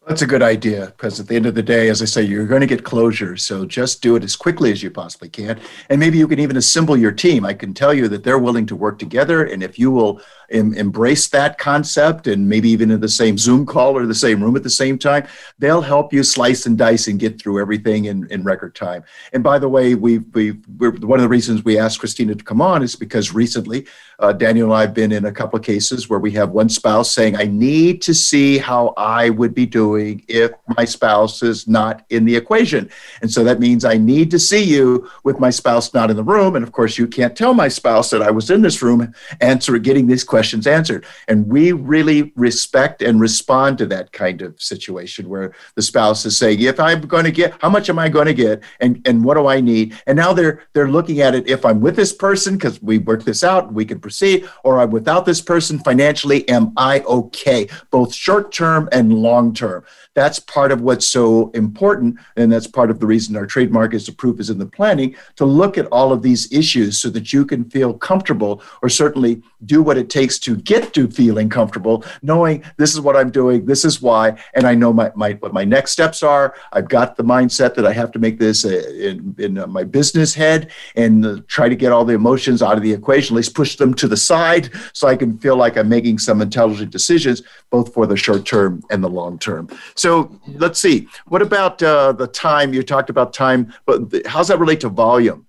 [0.10, 2.48] that's a good idea because at the end of the day, as I say, you're
[2.48, 3.38] going to get closure.
[3.38, 5.60] So just do it as quickly as you possibly can.
[5.88, 7.46] And maybe you can even assemble your team.
[7.46, 9.46] I can tell you that they're willing to work together.
[9.46, 10.20] And if you will
[10.52, 14.44] em- embrace that concept and maybe even in the same Zoom call or the same
[14.44, 15.28] room at the same time,
[15.60, 19.04] they'll help you slice and dice and get through everything in, in record time.
[19.34, 22.62] And by the way, we we one of the reasons we asked Christina to come
[22.62, 23.86] on is because recently
[24.20, 26.68] uh, Daniel and I have been in a couple of cases where we have one
[26.68, 31.68] spouse saying, I need to see how I would be doing if my spouse is
[31.68, 32.90] not in the equation.
[33.22, 36.24] And so that means I need to see you with my spouse not in the
[36.24, 36.56] room.
[36.58, 39.78] And of course, you can't tell my spouse that I was in this room answer
[39.78, 41.06] getting these questions answered.
[41.28, 46.38] And we really respect and respond to that kind of situation where the spouse is
[46.38, 48.64] saying, if I'm going to get, how much am I going to get?
[48.80, 50.00] And, and what do I need?
[50.08, 51.50] And now they're, they're looking at it.
[51.50, 54.92] If I'm with this person, because we worked this out, we can proceed, or I'm
[54.92, 57.68] without this person financially, am I okay?
[57.92, 59.86] Both short term and long term.
[60.20, 62.20] That's part of what's so important.
[62.36, 65.46] And that's part of the reason our trademark is approved is in the planning to
[65.46, 69.82] look at all of these issues so that you can feel comfortable or certainly do
[69.82, 73.86] what it takes to get to feeling comfortable, knowing this is what I'm doing, this
[73.86, 76.54] is why, and I know my, my what my next steps are.
[76.74, 78.72] I've got the mindset that I have to make this uh,
[79.10, 82.84] in, in my business head and uh, try to get all the emotions out of
[82.84, 85.88] the equation, at least push them to the side so I can feel like I'm
[85.88, 89.70] making some intelligent decisions, both for the short term and the long term.
[89.96, 90.09] So
[90.48, 91.08] let's see.
[91.28, 92.74] What about uh, the time?
[92.74, 95.48] You talked about time, but how's that relate to volume?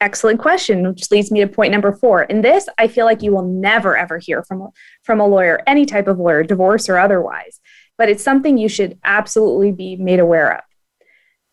[0.00, 2.22] Excellent question, which leads me to point number four.
[2.22, 4.68] In this, I feel like you will never ever hear from,
[5.02, 7.60] from a lawyer, any type of lawyer, divorce or otherwise,
[7.96, 10.64] but it's something you should absolutely be made aware of.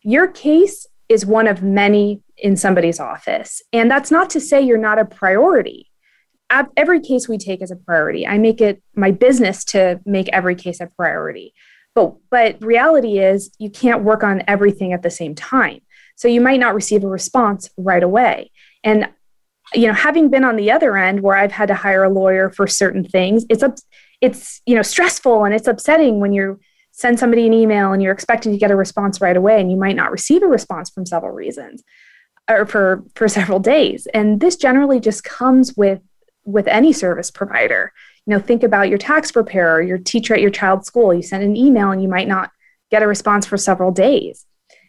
[0.02, 3.62] Your case is one of many in somebody's office.
[3.72, 5.90] And that's not to say you're not a priority.
[6.50, 8.26] Every case we take is a priority.
[8.26, 11.54] I make it my business to make every case a priority.
[11.94, 15.80] But but reality is you can't work on everything at the same time.
[16.14, 18.52] So you might not receive a response right away.
[18.84, 19.08] And
[19.74, 22.50] you know, having been on the other end where I've had to hire a lawyer
[22.50, 23.76] for certain things, it's up
[24.20, 26.60] it's you know stressful and it's upsetting when you
[26.92, 29.76] send somebody an email and you're expecting to get a response right away and you
[29.76, 31.82] might not receive a response from several reasons
[32.48, 36.00] or for for several days and this generally just comes with
[36.46, 37.92] with any service provider.
[38.24, 41.12] You know think about your tax preparer your teacher at your child's school.
[41.12, 42.50] You send an email and you might not
[42.90, 44.46] get a response for several days.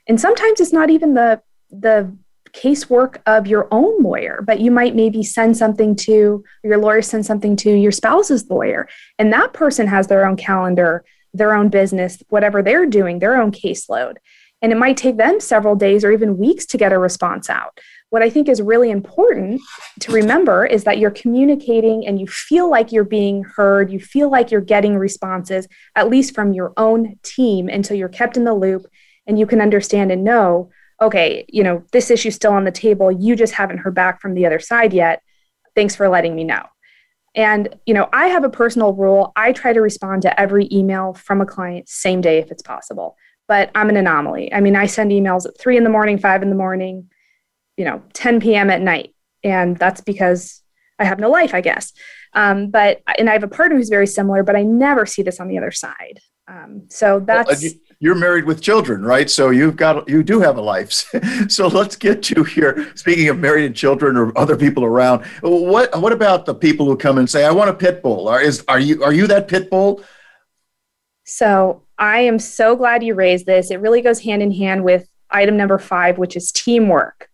[0.07, 2.15] And sometimes it's not even the the
[2.53, 7.25] casework of your own lawyer but you might maybe send something to your lawyer send
[7.25, 8.87] something to your spouse's lawyer.
[9.19, 11.03] And that person has their own calendar
[11.33, 14.15] their own business whatever they're doing their own caseload.
[14.62, 17.79] And it might take them several days or even weeks to get a response out.
[18.10, 19.62] What I think is really important
[19.99, 24.31] to remember is that you're communicating and you feel like you're being heard, you feel
[24.31, 28.53] like you're getting responses, at least from your own team, until you're kept in the
[28.53, 28.85] loop
[29.25, 30.69] and you can understand and know,
[31.01, 33.12] okay, you know, this issue's still on the table.
[33.12, 35.21] You just haven't heard back from the other side yet.
[35.75, 36.63] Thanks for letting me know.
[37.35, 39.31] And, you know, I have a personal rule.
[39.35, 43.15] I try to respond to every email from a client same day if it's possible.
[43.47, 44.51] But I'm an anomaly.
[44.53, 47.10] I mean, I send emails at three in the morning, five in the morning,
[47.78, 48.69] you know, 10 p.m.
[48.69, 49.13] at night.
[49.44, 50.62] And that's because
[51.00, 51.94] I have no life, I guess.
[52.34, 55.40] Um, but, and I have a partner who's very similar, but I never see this
[55.40, 56.19] on the other side.
[56.48, 57.62] Um, so that's.
[57.62, 59.30] Well, you're married with children, right?
[59.30, 60.92] So you've got you do have a life.
[61.48, 62.92] so let's get to here.
[62.96, 66.96] Speaking of married and children or other people around, what what about the people who
[66.96, 68.28] come and say, "I want a pit bull"?
[68.28, 70.04] Are is are you are you that pit bull?
[71.25, 73.71] So I am so glad you raised this.
[73.71, 77.30] It really goes hand in hand with item number five, which is teamwork.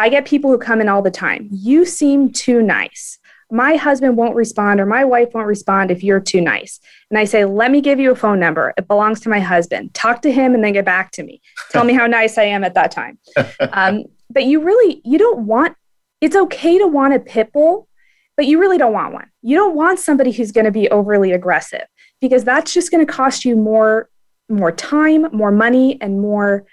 [0.00, 1.48] I get people who come in all the time.
[1.50, 3.20] You seem too nice
[3.50, 6.78] my husband won't respond or my wife won't respond if you're too nice.
[7.10, 8.72] And I say, let me give you a phone number.
[8.76, 9.92] It belongs to my husband.
[9.92, 11.40] Talk to him and then get back to me.
[11.70, 13.18] Tell me how nice I am at that time.
[13.72, 15.76] Um, but you really, you don't want,
[16.20, 17.88] it's okay to want a pit bull,
[18.36, 19.28] but you really don't want one.
[19.42, 21.84] You don't want somebody who's going to be overly aggressive
[22.20, 24.08] because that's just going to cost you more,
[24.48, 26.64] more time, more money, and more,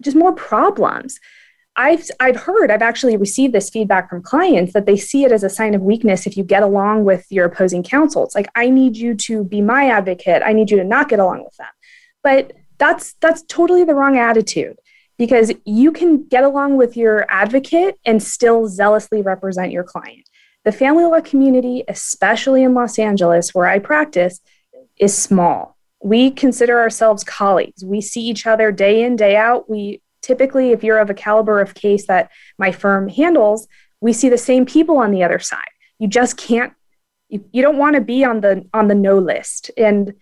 [0.00, 1.18] just more problems.
[1.76, 5.44] I've I've heard I've actually received this feedback from clients that they see it as
[5.44, 8.24] a sign of weakness if you get along with your opposing counsel.
[8.24, 10.42] It's like I need you to be my advocate.
[10.44, 11.68] I need you to not get along with them.
[12.22, 14.76] But that's that's totally the wrong attitude
[15.18, 20.28] because you can get along with your advocate and still zealously represent your client.
[20.64, 24.40] The family law community, especially in Los Angeles where I practice,
[24.98, 25.76] is small.
[26.02, 27.84] We consider ourselves colleagues.
[27.84, 29.70] We see each other day in, day out.
[29.70, 33.68] We typically, if you're of a caliber of case that my firm handles,
[34.00, 35.72] we see the same people on the other side.
[36.00, 36.72] You just can't,
[37.28, 39.70] you, you don't want to be on the on the no list.
[39.76, 40.14] And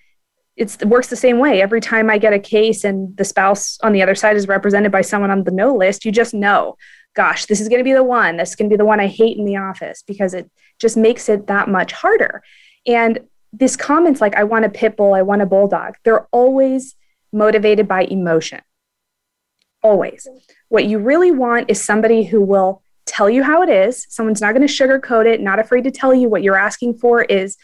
[0.56, 1.62] it's, it works the same way.
[1.62, 4.92] Every time I get a case and the spouse on the other side is represented
[4.92, 6.76] by someone on the no list, you just know,
[7.16, 8.36] gosh, this is going to be the one.
[8.36, 10.48] This is going to be the one I hate in the office because it
[10.78, 12.42] just makes it that much harder.
[12.86, 13.20] And
[13.52, 16.94] these comments like, I want a pit bull, I want a bulldog, they're always
[17.32, 18.60] motivated by emotion
[19.84, 20.26] always.
[20.68, 24.06] What you really want is somebody who will tell you how it is.
[24.08, 27.22] Someone's not going to sugarcoat it, not afraid to tell you what you're asking for
[27.22, 27.56] is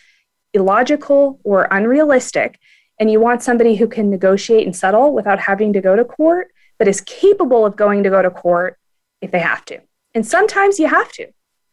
[0.54, 2.60] illogical or unrealistic.
[3.00, 6.48] And you want somebody who can negotiate and settle without having to go to court,
[6.78, 8.78] but is capable of going to go to court
[9.22, 9.80] if they have to.
[10.14, 11.28] And sometimes you have to.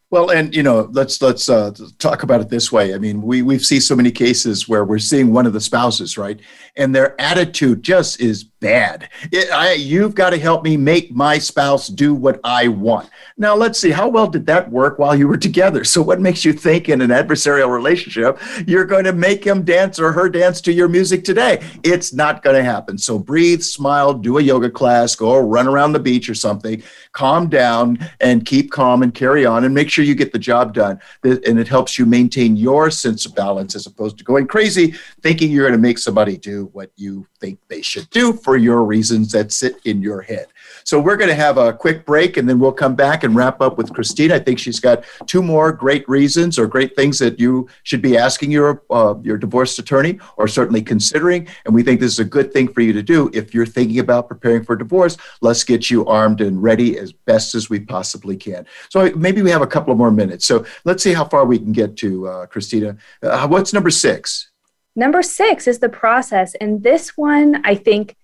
[0.09, 2.93] Well, and you know, let's let's uh, talk about it this way.
[2.93, 6.17] I mean, we we've see so many cases where we're seeing one of the spouses,
[6.17, 6.39] right,
[6.77, 9.09] and their attitude just is bad.
[9.31, 13.09] It, I, you've got to help me make my spouse do what I want.
[13.37, 15.83] Now, let's see, how well did that work while you were together?
[15.83, 19.99] So, what makes you think in an adversarial relationship you're going to make him dance
[19.99, 21.63] or her dance to your music today?
[21.83, 22.97] It's not going to happen.
[22.97, 26.81] So, breathe, smile, do a yoga class, go run around the beach or something,
[27.11, 30.73] calm down and keep calm and carry on and make sure you get the job
[30.73, 30.99] done.
[31.23, 35.51] And it helps you maintain your sense of balance as opposed to going crazy thinking
[35.51, 39.33] you're going to make somebody do what you think they should do for your reasons
[39.33, 40.47] that sit in your head.
[40.85, 43.59] So we're going to have a quick break and then we'll come back and wrap
[43.59, 44.35] up with Christina.
[44.35, 48.15] I think she's got two more great reasons or great things that you should be
[48.17, 51.45] asking your uh, your divorce attorney or certainly considering.
[51.65, 53.99] And we think this is a good thing for you to do if you're thinking
[53.99, 55.17] about preparing for divorce.
[55.41, 58.65] Let's get you armed and ready as best as we possibly can.
[58.87, 60.45] So maybe we have a couple of more minutes.
[60.45, 62.95] So let's see how far we can get to, uh, Christina.
[63.21, 64.51] Uh, what's number six?
[64.95, 66.55] Number six is the process.
[66.55, 68.15] And this one, I think,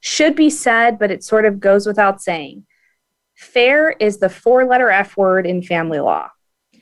[0.00, 2.66] should be said, but it sort of goes without saying.
[3.34, 6.28] Fair is the four letter F word in family law.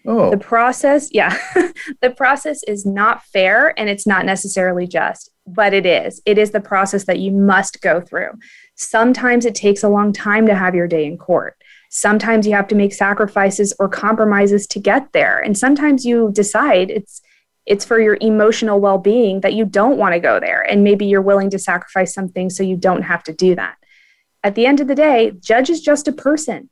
[0.06, 0.30] Oh.
[0.30, 1.36] The process, yeah,
[2.00, 6.22] the process is not fair and it's not necessarily just, but it is.
[6.24, 8.30] It is the process that you must go through.
[8.74, 11.56] Sometimes it takes a long time to have your day in court.
[11.90, 15.40] Sometimes you have to make sacrifices or compromises to get there.
[15.40, 17.20] And sometimes you decide it's
[17.68, 20.62] it's for your emotional well-being that you don't want to go there.
[20.62, 23.76] And maybe you're willing to sacrifice something so you don't have to do that.
[24.42, 26.70] At the end of the day judge is just a person.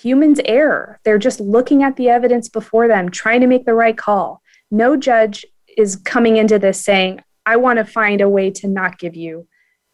[0.00, 1.00] Humans err.
[1.04, 4.40] They're just looking at the evidence before them trying to make the right call.
[4.70, 5.44] No judge
[5.76, 9.46] is coming into this saying i want to find a way to not give you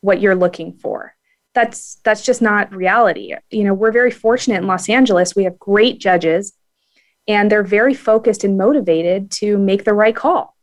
[0.03, 1.14] what you're looking for.
[1.53, 3.34] That's that's just not reality.
[3.51, 5.34] You know we're very fortunate in los angeles.
[5.34, 6.53] We have great judges
[7.29, 10.57] and they're very focused and motivated to make the right call.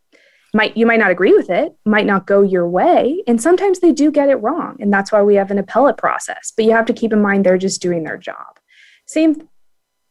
[0.53, 3.91] Might you might not agree with it might not go your way and sometimes they
[3.91, 6.51] do get it wrong and that's why we have an appellate process.
[6.55, 8.57] But you have to keep in mind they're just doing their job.
[9.05, 9.47] Same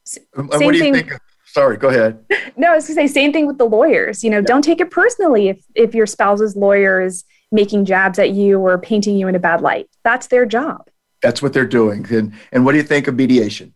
[0.04, 1.12] same thing think?
[1.46, 2.24] sorry go ahead.
[2.56, 4.44] No i was to say same thing with the lawyers you know yeah.
[4.44, 8.78] don't take it personally if if your spouse's lawyer is making jabs at you or
[8.78, 9.88] painting you in a bad light.
[10.02, 10.88] That's their job.
[11.22, 13.73] That's what they're doing and and what do you think of mediation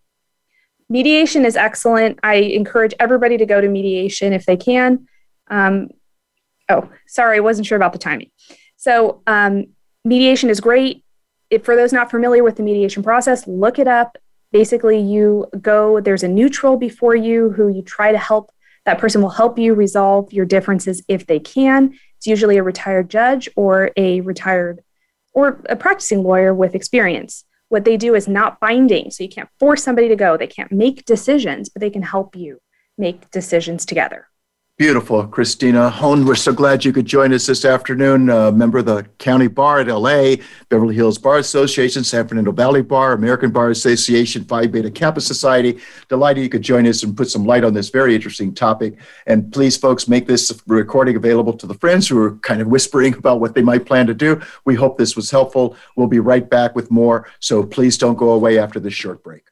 [0.89, 2.19] mediation is excellent.
[2.23, 5.07] I encourage everybody to go to mediation if they can.
[5.49, 5.89] Um,
[6.69, 8.31] oh, sorry, I wasn't sure about the timing.
[8.77, 9.67] So, um,
[10.05, 11.05] mediation is great.
[11.51, 14.19] If, for those not familiar with the mediation process, look it up.
[14.53, 18.51] Basically, you go, there's a neutral before you who you try to help.
[18.85, 21.95] That person will help you resolve your differences if they can.
[22.17, 24.83] It's usually a retired judge or a retired
[25.35, 27.45] or a practicing lawyer with experience.
[27.69, 29.11] What they do is not binding.
[29.11, 30.37] So you can't force somebody to go.
[30.37, 32.61] They can't make decisions, but they can help you
[32.97, 34.27] make decisions together.
[34.79, 36.25] Beautiful, Christina Hone.
[36.25, 38.27] We're so glad you could join us this afternoon.
[38.27, 40.37] Member of the county bar at LA,
[40.69, 45.81] Beverly Hills Bar Association, San Fernando Valley Bar, American Bar Association, Phi Beta Kappa Society.
[46.09, 49.01] Delighted you could join us and put some light on this very interesting topic.
[49.27, 53.15] And please, folks, make this recording available to the friends who are kind of whispering
[53.15, 54.41] about what they might plan to do.
[54.65, 55.77] We hope this was helpful.
[55.97, 57.29] We'll be right back with more.
[57.41, 59.43] So please don't go away after this short break.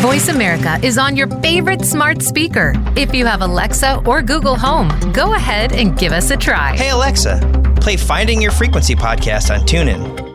[0.00, 2.72] Voice America is on your favorite smart speaker.
[2.96, 6.74] If you have Alexa or Google Home, go ahead and give us a try.
[6.74, 7.38] Hey, Alexa,
[7.82, 10.30] play Finding Your Frequency podcast on TuneIn.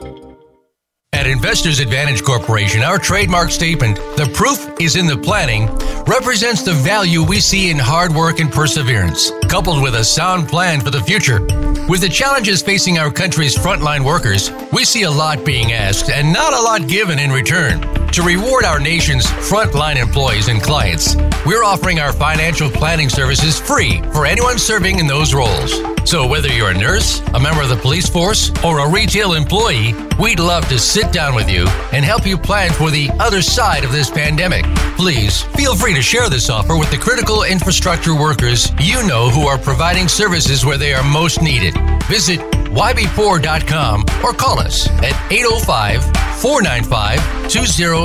[1.14, 5.66] At Investors Advantage Corporation, our trademark statement, the proof is in the planning,
[6.06, 10.80] represents the value we see in hard work and perseverance, coupled with a sound plan
[10.80, 11.42] for the future.
[11.90, 16.32] With the challenges facing our country's frontline workers, we see a lot being asked and
[16.32, 18.05] not a lot given in return.
[18.16, 24.02] To reward our nation's frontline employees and clients, we're offering our financial planning services free
[24.14, 25.74] for anyone serving in those roles.
[26.10, 29.94] So, whether you're a nurse, a member of the police force, or a retail employee,
[30.18, 33.84] we'd love to sit down with you and help you plan for the other side
[33.84, 34.64] of this pandemic.
[34.96, 39.46] Please feel free to share this offer with the critical infrastructure workers you know who
[39.46, 41.76] are providing services where they are most needed.
[42.04, 42.40] Visit
[42.76, 46.02] ybpoor.com or call us at 805
[46.42, 47.50] 495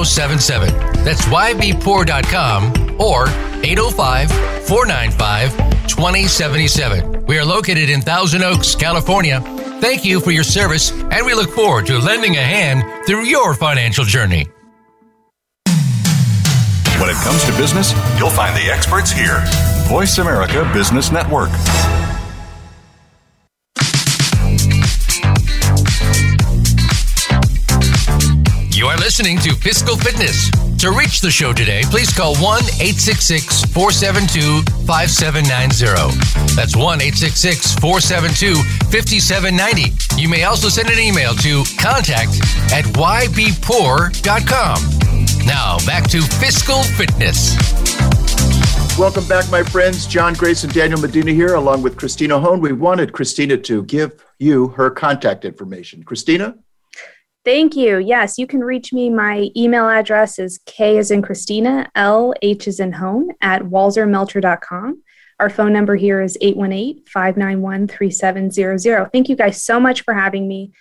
[0.05, 1.05] 2077.
[1.05, 3.28] That's ybpoor.com or
[3.62, 4.30] 805
[4.66, 7.26] 495 2077.
[7.26, 9.40] We are located in Thousand Oaks, California.
[9.80, 13.55] Thank you for your service, and we look forward to lending a hand through your
[13.55, 14.46] financial journey.
[16.98, 19.42] When it comes to business, you'll find the experts here.
[19.88, 21.51] Voice America Business Network.
[29.20, 30.50] Listening to Fiscal Fitness.
[30.78, 36.16] To reach the show today, please call 1 866 472 5790.
[36.56, 38.54] That's 1 866 472
[38.88, 39.92] 5790.
[40.18, 42.40] You may also send an email to contact
[42.72, 44.78] at ybpoor.com.
[45.44, 47.60] Now, back to Fiscal Fitness.
[48.98, 50.06] Welcome back, my friends.
[50.06, 52.60] John Grace and Daniel Medina here, along with Christina Hone.
[52.60, 56.04] We wanted Christina to give you her contact information.
[56.04, 56.56] Christina?
[57.45, 57.99] Thank you.
[57.99, 59.09] Yes, you can reach me.
[59.09, 65.03] My email address is K is in Christina, L H is in home at walzermelcher.com.
[65.38, 69.11] Our phone number here is 818 591 3700.
[69.11, 70.72] Thank you guys so much for having me.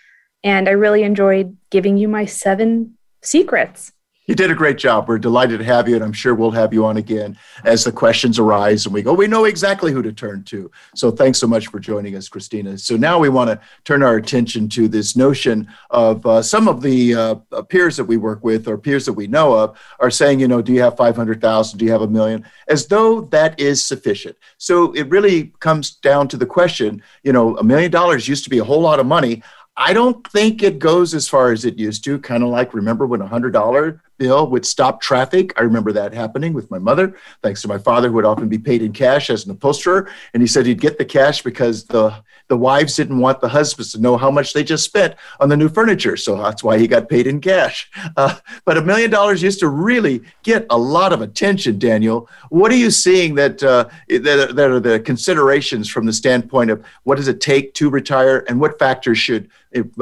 [0.44, 3.94] And I really enjoyed giving you my seven secrets.
[4.30, 5.08] You did a great job.
[5.08, 7.92] We're delighted to have you, and I'm sure we'll have you on again as the
[7.92, 10.70] questions arise and we go, we know exactly who to turn to.
[10.94, 12.78] So thanks so much for joining us, Christina.
[12.78, 16.84] So now we want to turn our attention to this notion of uh, some of
[16.84, 17.36] the uh,
[17.70, 20.62] peers that we work with or peers that we know of are saying, you know,
[20.62, 21.80] do you have 500,000?
[21.80, 22.46] Do you have a million?
[22.68, 24.38] As though that is sufficient.
[24.60, 28.52] So it really comes down to the question, you know, a million dollars used to
[28.52, 29.42] be a whole lot of money.
[29.82, 32.20] I don't think it goes as far as it used to.
[32.20, 35.54] Kind of like remember when a hundred dollar bill would stop traffic.
[35.58, 38.58] I remember that happening with my mother, thanks to my father, who would often be
[38.58, 40.12] paid in cash as an upholsterer.
[40.34, 42.14] And he said he'd get the cash because the,
[42.50, 45.56] the wives didn't want the husbands to know how much they just spent on the
[45.56, 46.18] new furniture.
[46.18, 47.90] So that's why he got paid in cash.
[48.18, 48.36] Uh,
[48.66, 52.28] but a million dollars used to really get a lot of attention, Daniel.
[52.50, 56.84] What are you seeing that, uh, that, that are the considerations from the standpoint of
[57.04, 59.50] what does it take to retire and what factors should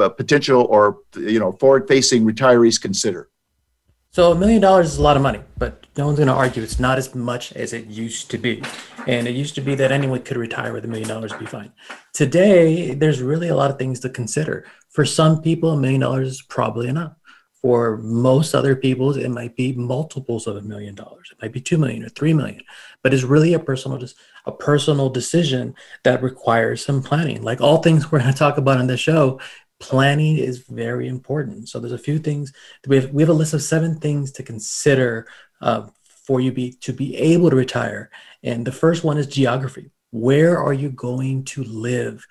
[0.00, 3.28] uh, potential or you know forward facing retirees consider?
[4.10, 6.62] So a million dollars is a lot of money, but no one's going to argue
[6.62, 8.62] it's not as much as it used to be.
[9.08, 11.46] And it used to be that anyone could retire with a million dollars and be
[11.46, 11.72] fine.
[12.14, 14.64] Today, there's really a lot of things to consider.
[14.90, 17.14] For some people, a million dollars is probably enough.
[17.60, 21.30] For most other people, it might be multiples of a million dollars.
[21.32, 22.62] It might be two million or three million.
[23.02, 24.00] But it's really a personal
[24.46, 25.74] a personal decision
[26.04, 27.42] that requires some planning.
[27.42, 29.40] Like all things we're going to talk about on the show,
[29.80, 31.68] planning is very important.
[31.68, 32.52] So there's a few things
[32.86, 33.10] we have.
[33.10, 35.26] We have a list of seven things to consider
[35.60, 38.10] uh, for you be to be able to retire.
[38.42, 39.90] And the first one is geography.
[40.10, 42.26] Where are you going to live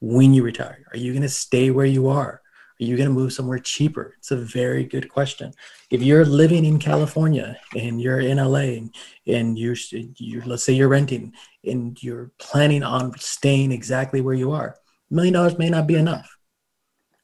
[0.00, 0.84] when you retire?
[0.92, 2.40] Are you going to stay where you are?
[2.80, 4.14] Are you going to move somewhere cheaper?
[4.18, 5.52] It's a very good question.
[5.90, 8.86] If you're living in California and you're in LA
[9.26, 14.52] and, you're, you're, let's say you're renting and you're planning on staying exactly where you
[14.52, 14.76] are,
[15.10, 16.34] million dollars may not be enough.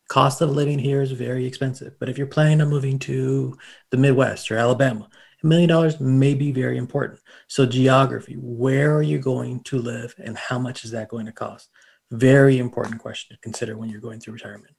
[0.08, 1.98] Cost of living here is very expensive.
[1.98, 3.56] But if you're planning on moving to
[3.90, 5.08] the Midwest or Alabama,
[5.42, 7.20] a million dollars may be very important.
[7.48, 11.32] So, geography, where are you going to live and how much is that going to
[11.32, 11.68] cost?
[12.10, 14.74] Very important question to consider when you're going through retirement.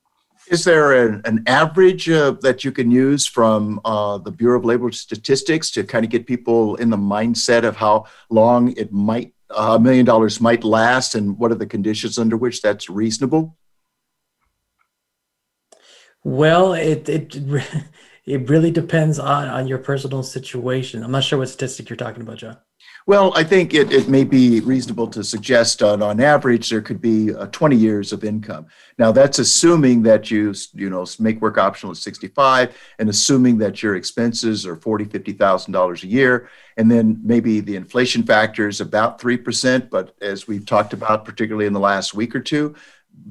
[0.50, 4.66] Is there an, an average uh, that you can use from uh, the Bureau of
[4.66, 9.34] Labor Statistics to kind of get people in the mindset of how long it might
[9.50, 13.56] uh, a million dollars might last, and what are the conditions under which that's reasonable?
[16.24, 17.36] Well, it it
[18.28, 21.02] it really depends on on your personal situation.
[21.04, 22.58] I'm not sure what statistic you're talking about, John.
[23.08, 27.00] Well, I think it, it may be reasonable to suggest on, on average there could
[27.00, 28.66] be uh, 20 years of income.
[28.98, 33.82] Now that's assuming that you you know make work optional at 65 and assuming that
[33.82, 38.68] your expenses are 40 50 thousand dollars a year and then maybe the inflation factor
[38.68, 39.90] is about three percent.
[39.90, 42.76] But as we've talked about, particularly in the last week or two,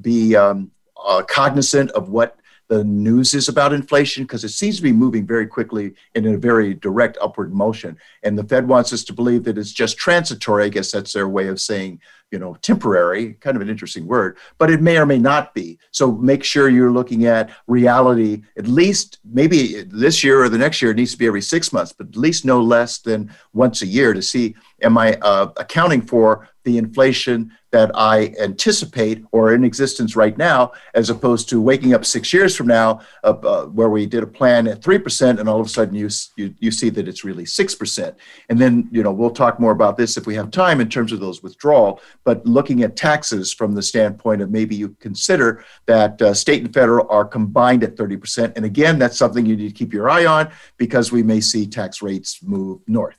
[0.01, 0.71] be um,
[1.05, 2.36] uh, cognizant of what
[2.67, 6.37] the news is about inflation because it seems to be moving very quickly in a
[6.37, 7.97] very direct upward motion.
[8.23, 10.65] And the Fed wants us to believe that it's just transitory.
[10.65, 12.01] I guess that's their way of saying,
[12.31, 15.79] you know, temporary, kind of an interesting word, but it may or may not be.
[15.91, 20.81] So make sure you're looking at reality at least maybe this year or the next
[20.81, 23.81] year, it needs to be every six months, but at least no less than once
[23.81, 29.53] a year to see am I uh, accounting for the inflation that I anticipate or
[29.53, 33.65] in existence right now, as opposed to waking up six years from now, uh, uh,
[33.67, 36.53] where we did a plan at three percent, and all of a sudden you, you
[36.59, 38.17] you see that it's really six percent.
[38.49, 41.13] And then you know we'll talk more about this if we have time in terms
[41.13, 42.01] of those withdrawal.
[42.25, 46.73] But looking at taxes from the standpoint of maybe you consider that uh, state and
[46.73, 50.09] federal are combined at thirty percent, and again that's something you need to keep your
[50.09, 53.17] eye on because we may see tax rates move north.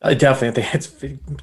[0.00, 0.94] I definitely think it's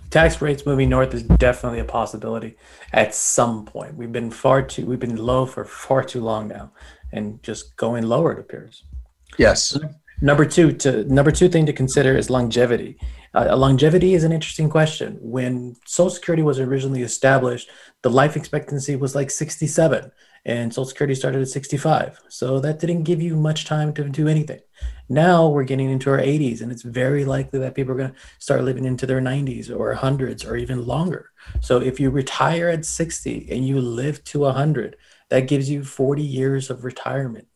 [0.09, 2.55] tax rates moving north is definitely a possibility
[2.93, 3.95] at some point.
[3.95, 6.71] We've been far too we've been low for far too long now,
[7.11, 8.83] and just going lower it appears.
[9.37, 9.77] Yes.
[10.21, 12.97] Number two to number two thing to consider is longevity.
[13.33, 15.17] Uh, longevity is an interesting question.
[15.19, 17.69] When Social Security was originally established,
[18.01, 20.09] the life expectancy was like 67,
[20.45, 22.21] and Social Security started at 65.
[22.29, 24.59] So that didn't give you much time to do anything.
[25.09, 28.17] Now we're getting into our 80s, and it's very likely that people are going to
[28.39, 31.31] start living into their 90s or hundreds or even longer.
[31.61, 34.95] So if you retire at 60 and you live to 100,
[35.29, 37.47] that gives you 40 years of retirement.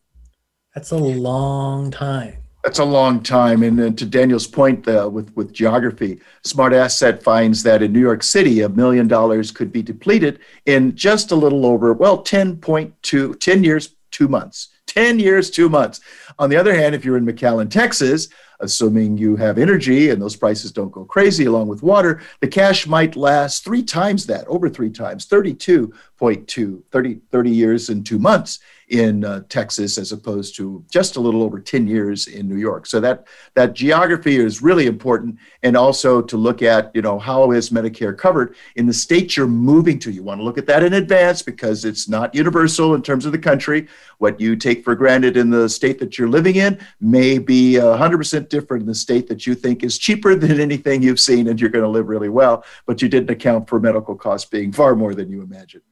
[0.74, 2.38] That's a long time.
[2.62, 3.62] That's a long time.
[3.62, 8.22] And, to Daniel's point uh, with, with geography, Smart Asset finds that in New York
[8.22, 13.64] City, a million dollars could be depleted in just a little over, well, 10.2, 10
[13.64, 14.68] years, two months.
[14.86, 16.00] 10 years, two months.
[16.38, 20.36] On the other hand, if you're in McAllen, Texas, assuming you have energy and those
[20.36, 24.68] prices don't go crazy along with water, the cash might last three times that, over
[24.68, 28.58] three times, 32.2, 30, 30 years and two months
[28.90, 32.86] in uh, Texas as opposed to just a little over 10 years in New York.
[32.86, 37.52] So that that geography is really important and also to look at, you know, how
[37.52, 40.10] is Medicare covered in the state you're moving to.
[40.10, 43.32] You want to look at that in advance because it's not universal in terms of
[43.32, 43.86] the country.
[44.18, 48.48] What you take for granted in the state that you're living in may be 100%
[48.48, 51.70] different in the state that you think is cheaper than anything you've seen and you're
[51.70, 55.14] going to live really well, but you didn't account for medical costs being far more
[55.14, 55.84] than you imagined.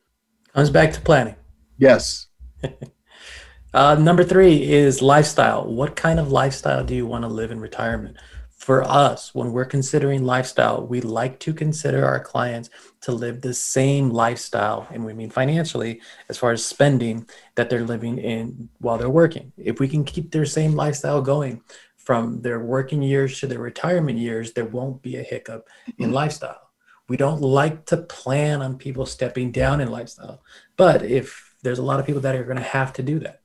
[0.53, 1.37] Comes back to planning.
[1.77, 2.28] Yes.
[3.75, 5.65] uh, number three is lifestyle.
[5.67, 8.17] What kind of lifestyle do you want to live in retirement?
[8.57, 12.69] For us, when we're considering lifestyle, we like to consider our clients
[13.03, 17.85] to live the same lifestyle, and we mean financially, as far as spending that they're
[17.85, 19.53] living in while they're working.
[19.57, 21.63] If we can keep their same lifestyle going
[21.97, 26.15] from their working years to their retirement years, there won't be a hiccup in mm-hmm.
[26.15, 26.71] lifestyle.
[27.09, 30.43] We don't like to plan on people stepping down in lifestyle,
[30.77, 33.41] but if there's a lot of people that are going to have to do that.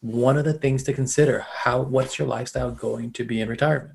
[0.00, 3.94] One of the things to consider how what's your lifestyle going to be in retirement?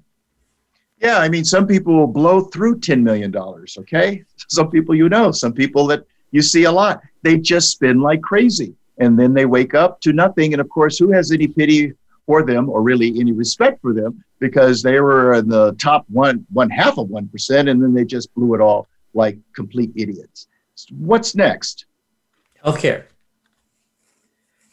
[1.02, 4.24] Yeah, I mean, some people will blow through $10 million, okay?
[4.50, 8.22] Some people you know, some people that you see a lot, they just spend like
[8.22, 8.76] crazy.
[8.98, 10.54] And then they wake up to nothing.
[10.54, 11.94] And of course, who has any pity
[12.26, 16.46] for them or really any respect for them because they were in the top one,
[16.52, 20.48] one half of 1%, and then they just blew it all like complete idiots.
[20.92, 21.86] What's next?
[22.64, 23.06] Healthcare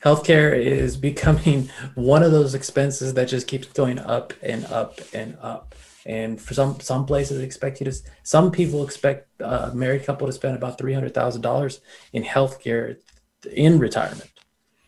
[0.05, 5.37] healthcare is becoming one of those expenses that just keeps going up and up and
[5.41, 5.75] up.
[6.05, 10.33] And for some some places expect you to some people expect a married couple to
[10.33, 11.81] spend about three hundred thousand dollars
[12.13, 12.99] in healthcare
[13.53, 14.31] in retirement.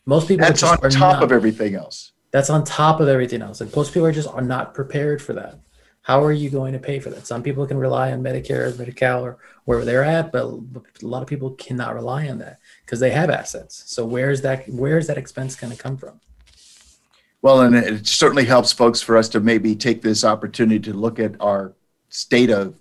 [0.07, 2.13] Most people that's on top not, of everything else.
[2.31, 5.33] That's on top of everything else, and most people are just are not prepared for
[5.33, 5.59] that.
[6.03, 7.27] How are you going to pay for that?
[7.27, 11.21] Some people can rely on Medicare, or Medi-Cal, or wherever they're at, but a lot
[11.21, 13.85] of people cannot rely on that because they have assets.
[13.87, 14.67] So where's that?
[14.67, 16.21] Where's that expense going to come from?
[17.43, 21.19] Well, and it certainly helps folks for us to maybe take this opportunity to look
[21.19, 21.75] at our
[22.09, 22.77] state of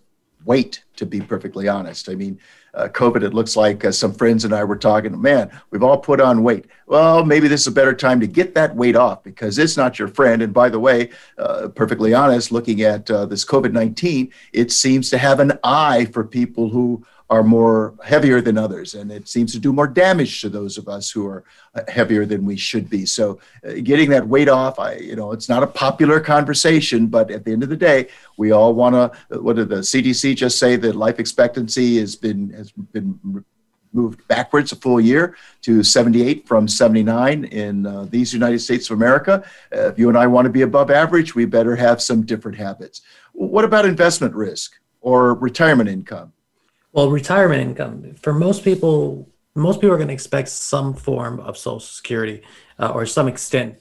[0.45, 2.07] weight, to be perfectly honest.
[2.09, 2.39] I mean,
[2.73, 5.97] uh, COVID, it looks like uh, some friends and I were talking, man, we've all
[5.97, 6.67] put on weight.
[6.85, 9.99] Well, maybe this is a better time to get that weight off because it's not
[9.99, 10.41] your friend.
[10.41, 15.09] And by the way, uh, perfectly honest, looking at uh, this COVID 19, it seems
[15.09, 19.51] to have an eye for people who are more heavier than others, and it seems
[19.51, 21.43] to do more damage to those of us who are
[21.75, 23.05] uh, heavier than we should be.
[23.05, 27.29] So, uh, getting that weight off, I, you know, it's not a popular conversation, but
[27.29, 28.07] at the end of the day,
[28.37, 29.39] we all want to.
[29.39, 30.77] What did the CDC just say?
[30.77, 33.19] That life expectancy has been has been
[33.93, 38.97] moved backwards a full year to 78 from 79 in uh, these United States of
[38.97, 39.43] America.
[39.75, 42.57] Uh, if you and I want to be above average, we better have some different
[42.57, 43.01] habits.
[43.33, 46.33] What about investment risk or retirement income?
[46.93, 51.57] Well, retirement income for most people, most people are going to expect some form of
[51.57, 52.43] Social Security
[52.79, 53.79] uh, or some extent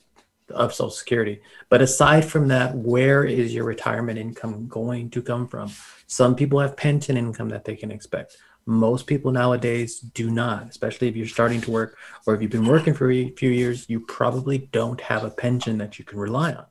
[0.50, 1.40] of Social Security.
[1.68, 5.72] But aside from that, where is your retirement income going to come from?
[6.06, 8.36] Some people have pension income that they can expect.
[8.66, 11.96] Most people nowadays do not, especially if you're starting to work
[12.26, 15.78] or if you've been working for a few years, you probably don't have a pension
[15.78, 16.66] that you can rely on.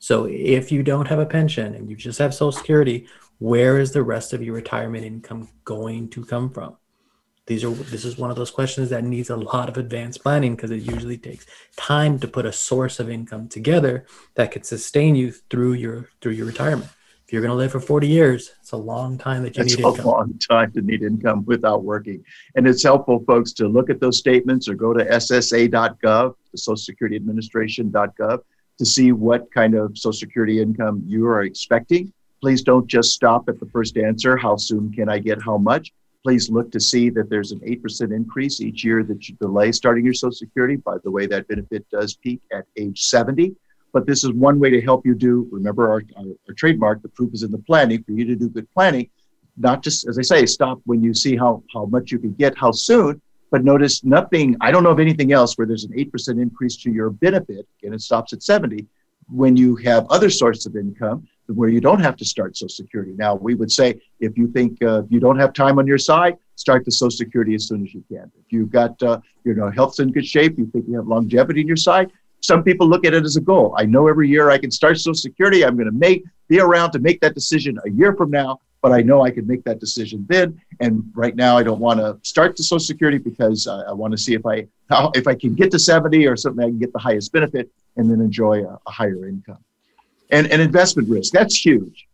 [0.00, 3.08] So if you don't have a pension and you just have Social Security,
[3.38, 6.76] where is the rest of your retirement income going to come from?
[7.46, 10.56] These are this is one of those questions that needs a lot of advanced planning
[10.56, 15.14] because it usually takes time to put a source of income together that could sustain
[15.14, 16.90] you through your through your retirement.
[17.24, 19.76] If you're going to live for 40 years, it's a long time that you That's
[19.76, 20.06] need a income.
[20.06, 22.24] long time to need income without working.
[22.54, 26.76] And it's helpful, folks, to look at those statements or go to SSA.gov, the Social
[26.76, 28.42] Security Administration.gov,
[28.78, 33.48] to see what kind of Social Security income you are expecting Please don't just stop
[33.48, 34.36] at the first answer.
[34.36, 35.92] How soon can I get how much?
[36.22, 40.04] Please look to see that there's an 8% increase each year that you delay starting
[40.04, 40.76] your Social Security.
[40.76, 43.54] By the way, that benefit does peak at age 70.
[43.92, 47.08] But this is one way to help you do, remember our, our, our trademark, the
[47.08, 49.08] proof is in the planning, for you to do good planning.
[49.56, 52.58] Not just, as I say, stop when you see how, how much you can get,
[52.58, 56.42] how soon, but notice nothing, I don't know of anything else where there's an 8%
[56.42, 58.84] increase to your benefit, and it stops at 70,
[59.28, 63.14] when you have other sources of income where you don't have to start Social Security.
[63.16, 66.36] Now, we would say if you think uh, you don't have time on your side,
[66.56, 68.30] start the Social Security as soon as you can.
[68.38, 71.60] If you've got uh, you know health's in good shape, you think you have longevity
[71.60, 72.10] in your side.
[72.40, 73.74] Some people look at it as a goal.
[73.78, 75.64] I know every year I can start Social Security.
[75.64, 78.92] I'm going to make be around to make that decision a year from now, but
[78.92, 80.60] I know I can make that decision then.
[80.78, 84.12] And right now, I don't want to start the Social Security because I, I want
[84.12, 86.78] to see if I how, if I can get to 70 or something I can
[86.78, 89.58] get the highest benefit and then enjoy a, a higher income
[90.30, 91.32] and, and investment risk.
[91.32, 92.08] That's huge.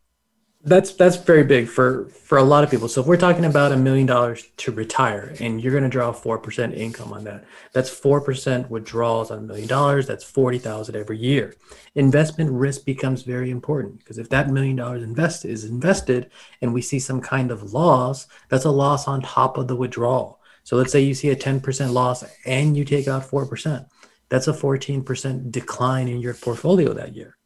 [0.65, 2.87] That's that's very big for for a lot of people.
[2.87, 6.13] So if we're talking about a million dollars to retire, and you're going to draw
[6.13, 10.07] four percent income on that, that's four percent withdrawals on a million dollars.
[10.07, 11.57] That's forty thousand every year.
[11.97, 16.81] Investment risk becomes very important because if that million dollars invested is invested, and we
[16.81, 20.39] see some kind of loss, that's a loss on top of the withdrawal.
[20.63, 23.89] So let's say you see a ten percent loss and you take out four percent.
[24.29, 27.37] That's a fourteen percent decline in your portfolio that year.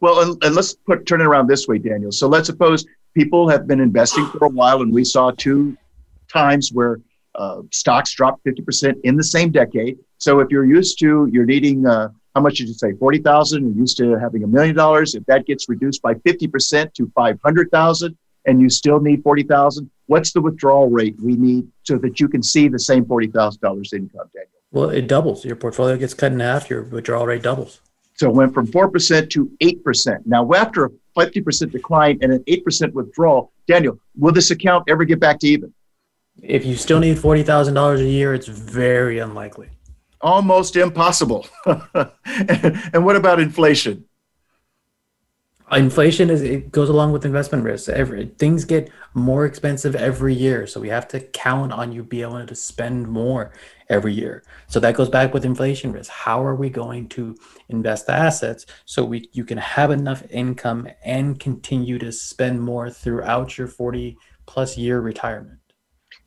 [0.00, 2.12] Well, and, and let's put turn it around this way, Daniel.
[2.12, 5.76] So let's suppose people have been investing for a while, and we saw two
[6.28, 7.00] times where
[7.34, 9.98] uh, stocks dropped 50% in the same decade.
[10.18, 13.62] So if you're used to, you're needing, uh, how much did you say, 40,000?
[13.62, 15.14] You're used to having a million dollars.
[15.14, 20.40] If that gets reduced by 50% to 500,000 and you still need 40,000, what's the
[20.40, 24.50] withdrawal rate we need so that you can see the same $40,000 income, Daniel?
[24.72, 25.44] Well, it doubles.
[25.44, 27.80] Your portfolio gets cut in half, your withdrawal rate doubles.
[28.20, 30.26] So it went from 4% to 8%.
[30.26, 35.20] Now, after a 50% decline and an 8% withdrawal, Daniel, will this account ever get
[35.20, 35.72] back to even?
[36.42, 39.70] If you still need $40,000 a year, it's very unlikely.
[40.20, 41.46] Almost impossible.
[41.64, 44.04] and what about inflation?
[45.78, 50.66] inflation is it goes along with investment risks every things get more expensive every year
[50.66, 53.52] so we have to count on you being able to spend more
[53.88, 57.36] every year so that goes back with inflation risk how are we going to
[57.72, 62.90] invest the assets so we you can have enough income and continue to spend more
[62.90, 64.16] throughout your 40
[64.46, 65.58] plus year retirement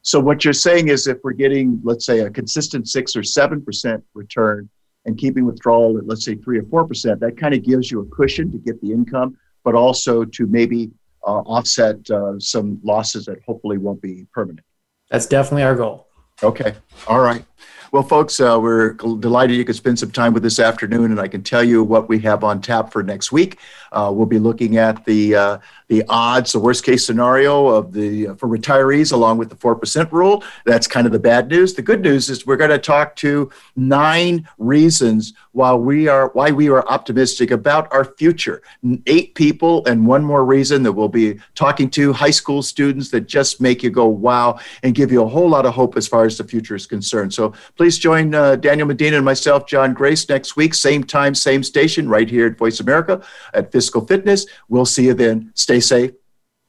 [0.02, 4.02] so what you're saying is if we're getting let's say a consistent 6 or 7%
[4.14, 4.70] return
[5.06, 8.02] and keeping withdrawal at let's say three or four percent, that kind of gives you
[8.02, 10.92] a cushion to get the income, but also to maybe
[11.26, 14.66] uh, offset uh, some losses that hopefully won't be permanent.
[15.10, 16.08] That's definitely our goal.
[16.42, 16.74] Okay.
[17.08, 17.46] All right.
[17.94, 21.28] Well, folks, uh, we're delighted you could spend some time with this afternoon, and I
[21.28, 23.60] can tell you what we have on tap for next week.
[23.92, 25.58] Uh, we'll be looking at the uh,
[25.90, 30.12] the odds, the worst case scenario of the for retirees, along with the four percent
[30.12, 30.44] rule.
[30.66, 31.76] That's kind of the bad news.
[31.76, 36.52] The good news is we're going to talk to nine reasons why we are why
[36.52, 38.62] we are optimistic about our future.
[39.08, 43.22] Eight people and one more reason that we'll be talking to high school students that
[43.22, 46.26] just make you go wow and give you a whole lot of hope as far
[46.26, 47.34] as the future is concerned.
[47.34, 51.64] So please join uh, Daniel Medina and myself, John Grace, next week, same time, same
[51.64, 53.24] station, right here at Voice America
[53.54, 54.46] at Fiscal Fitness.
[54.68, 55.52] We'll see you then.
[55.56, 56.12] Stay safe.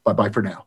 [0.05, 0.67] Bye bye for now.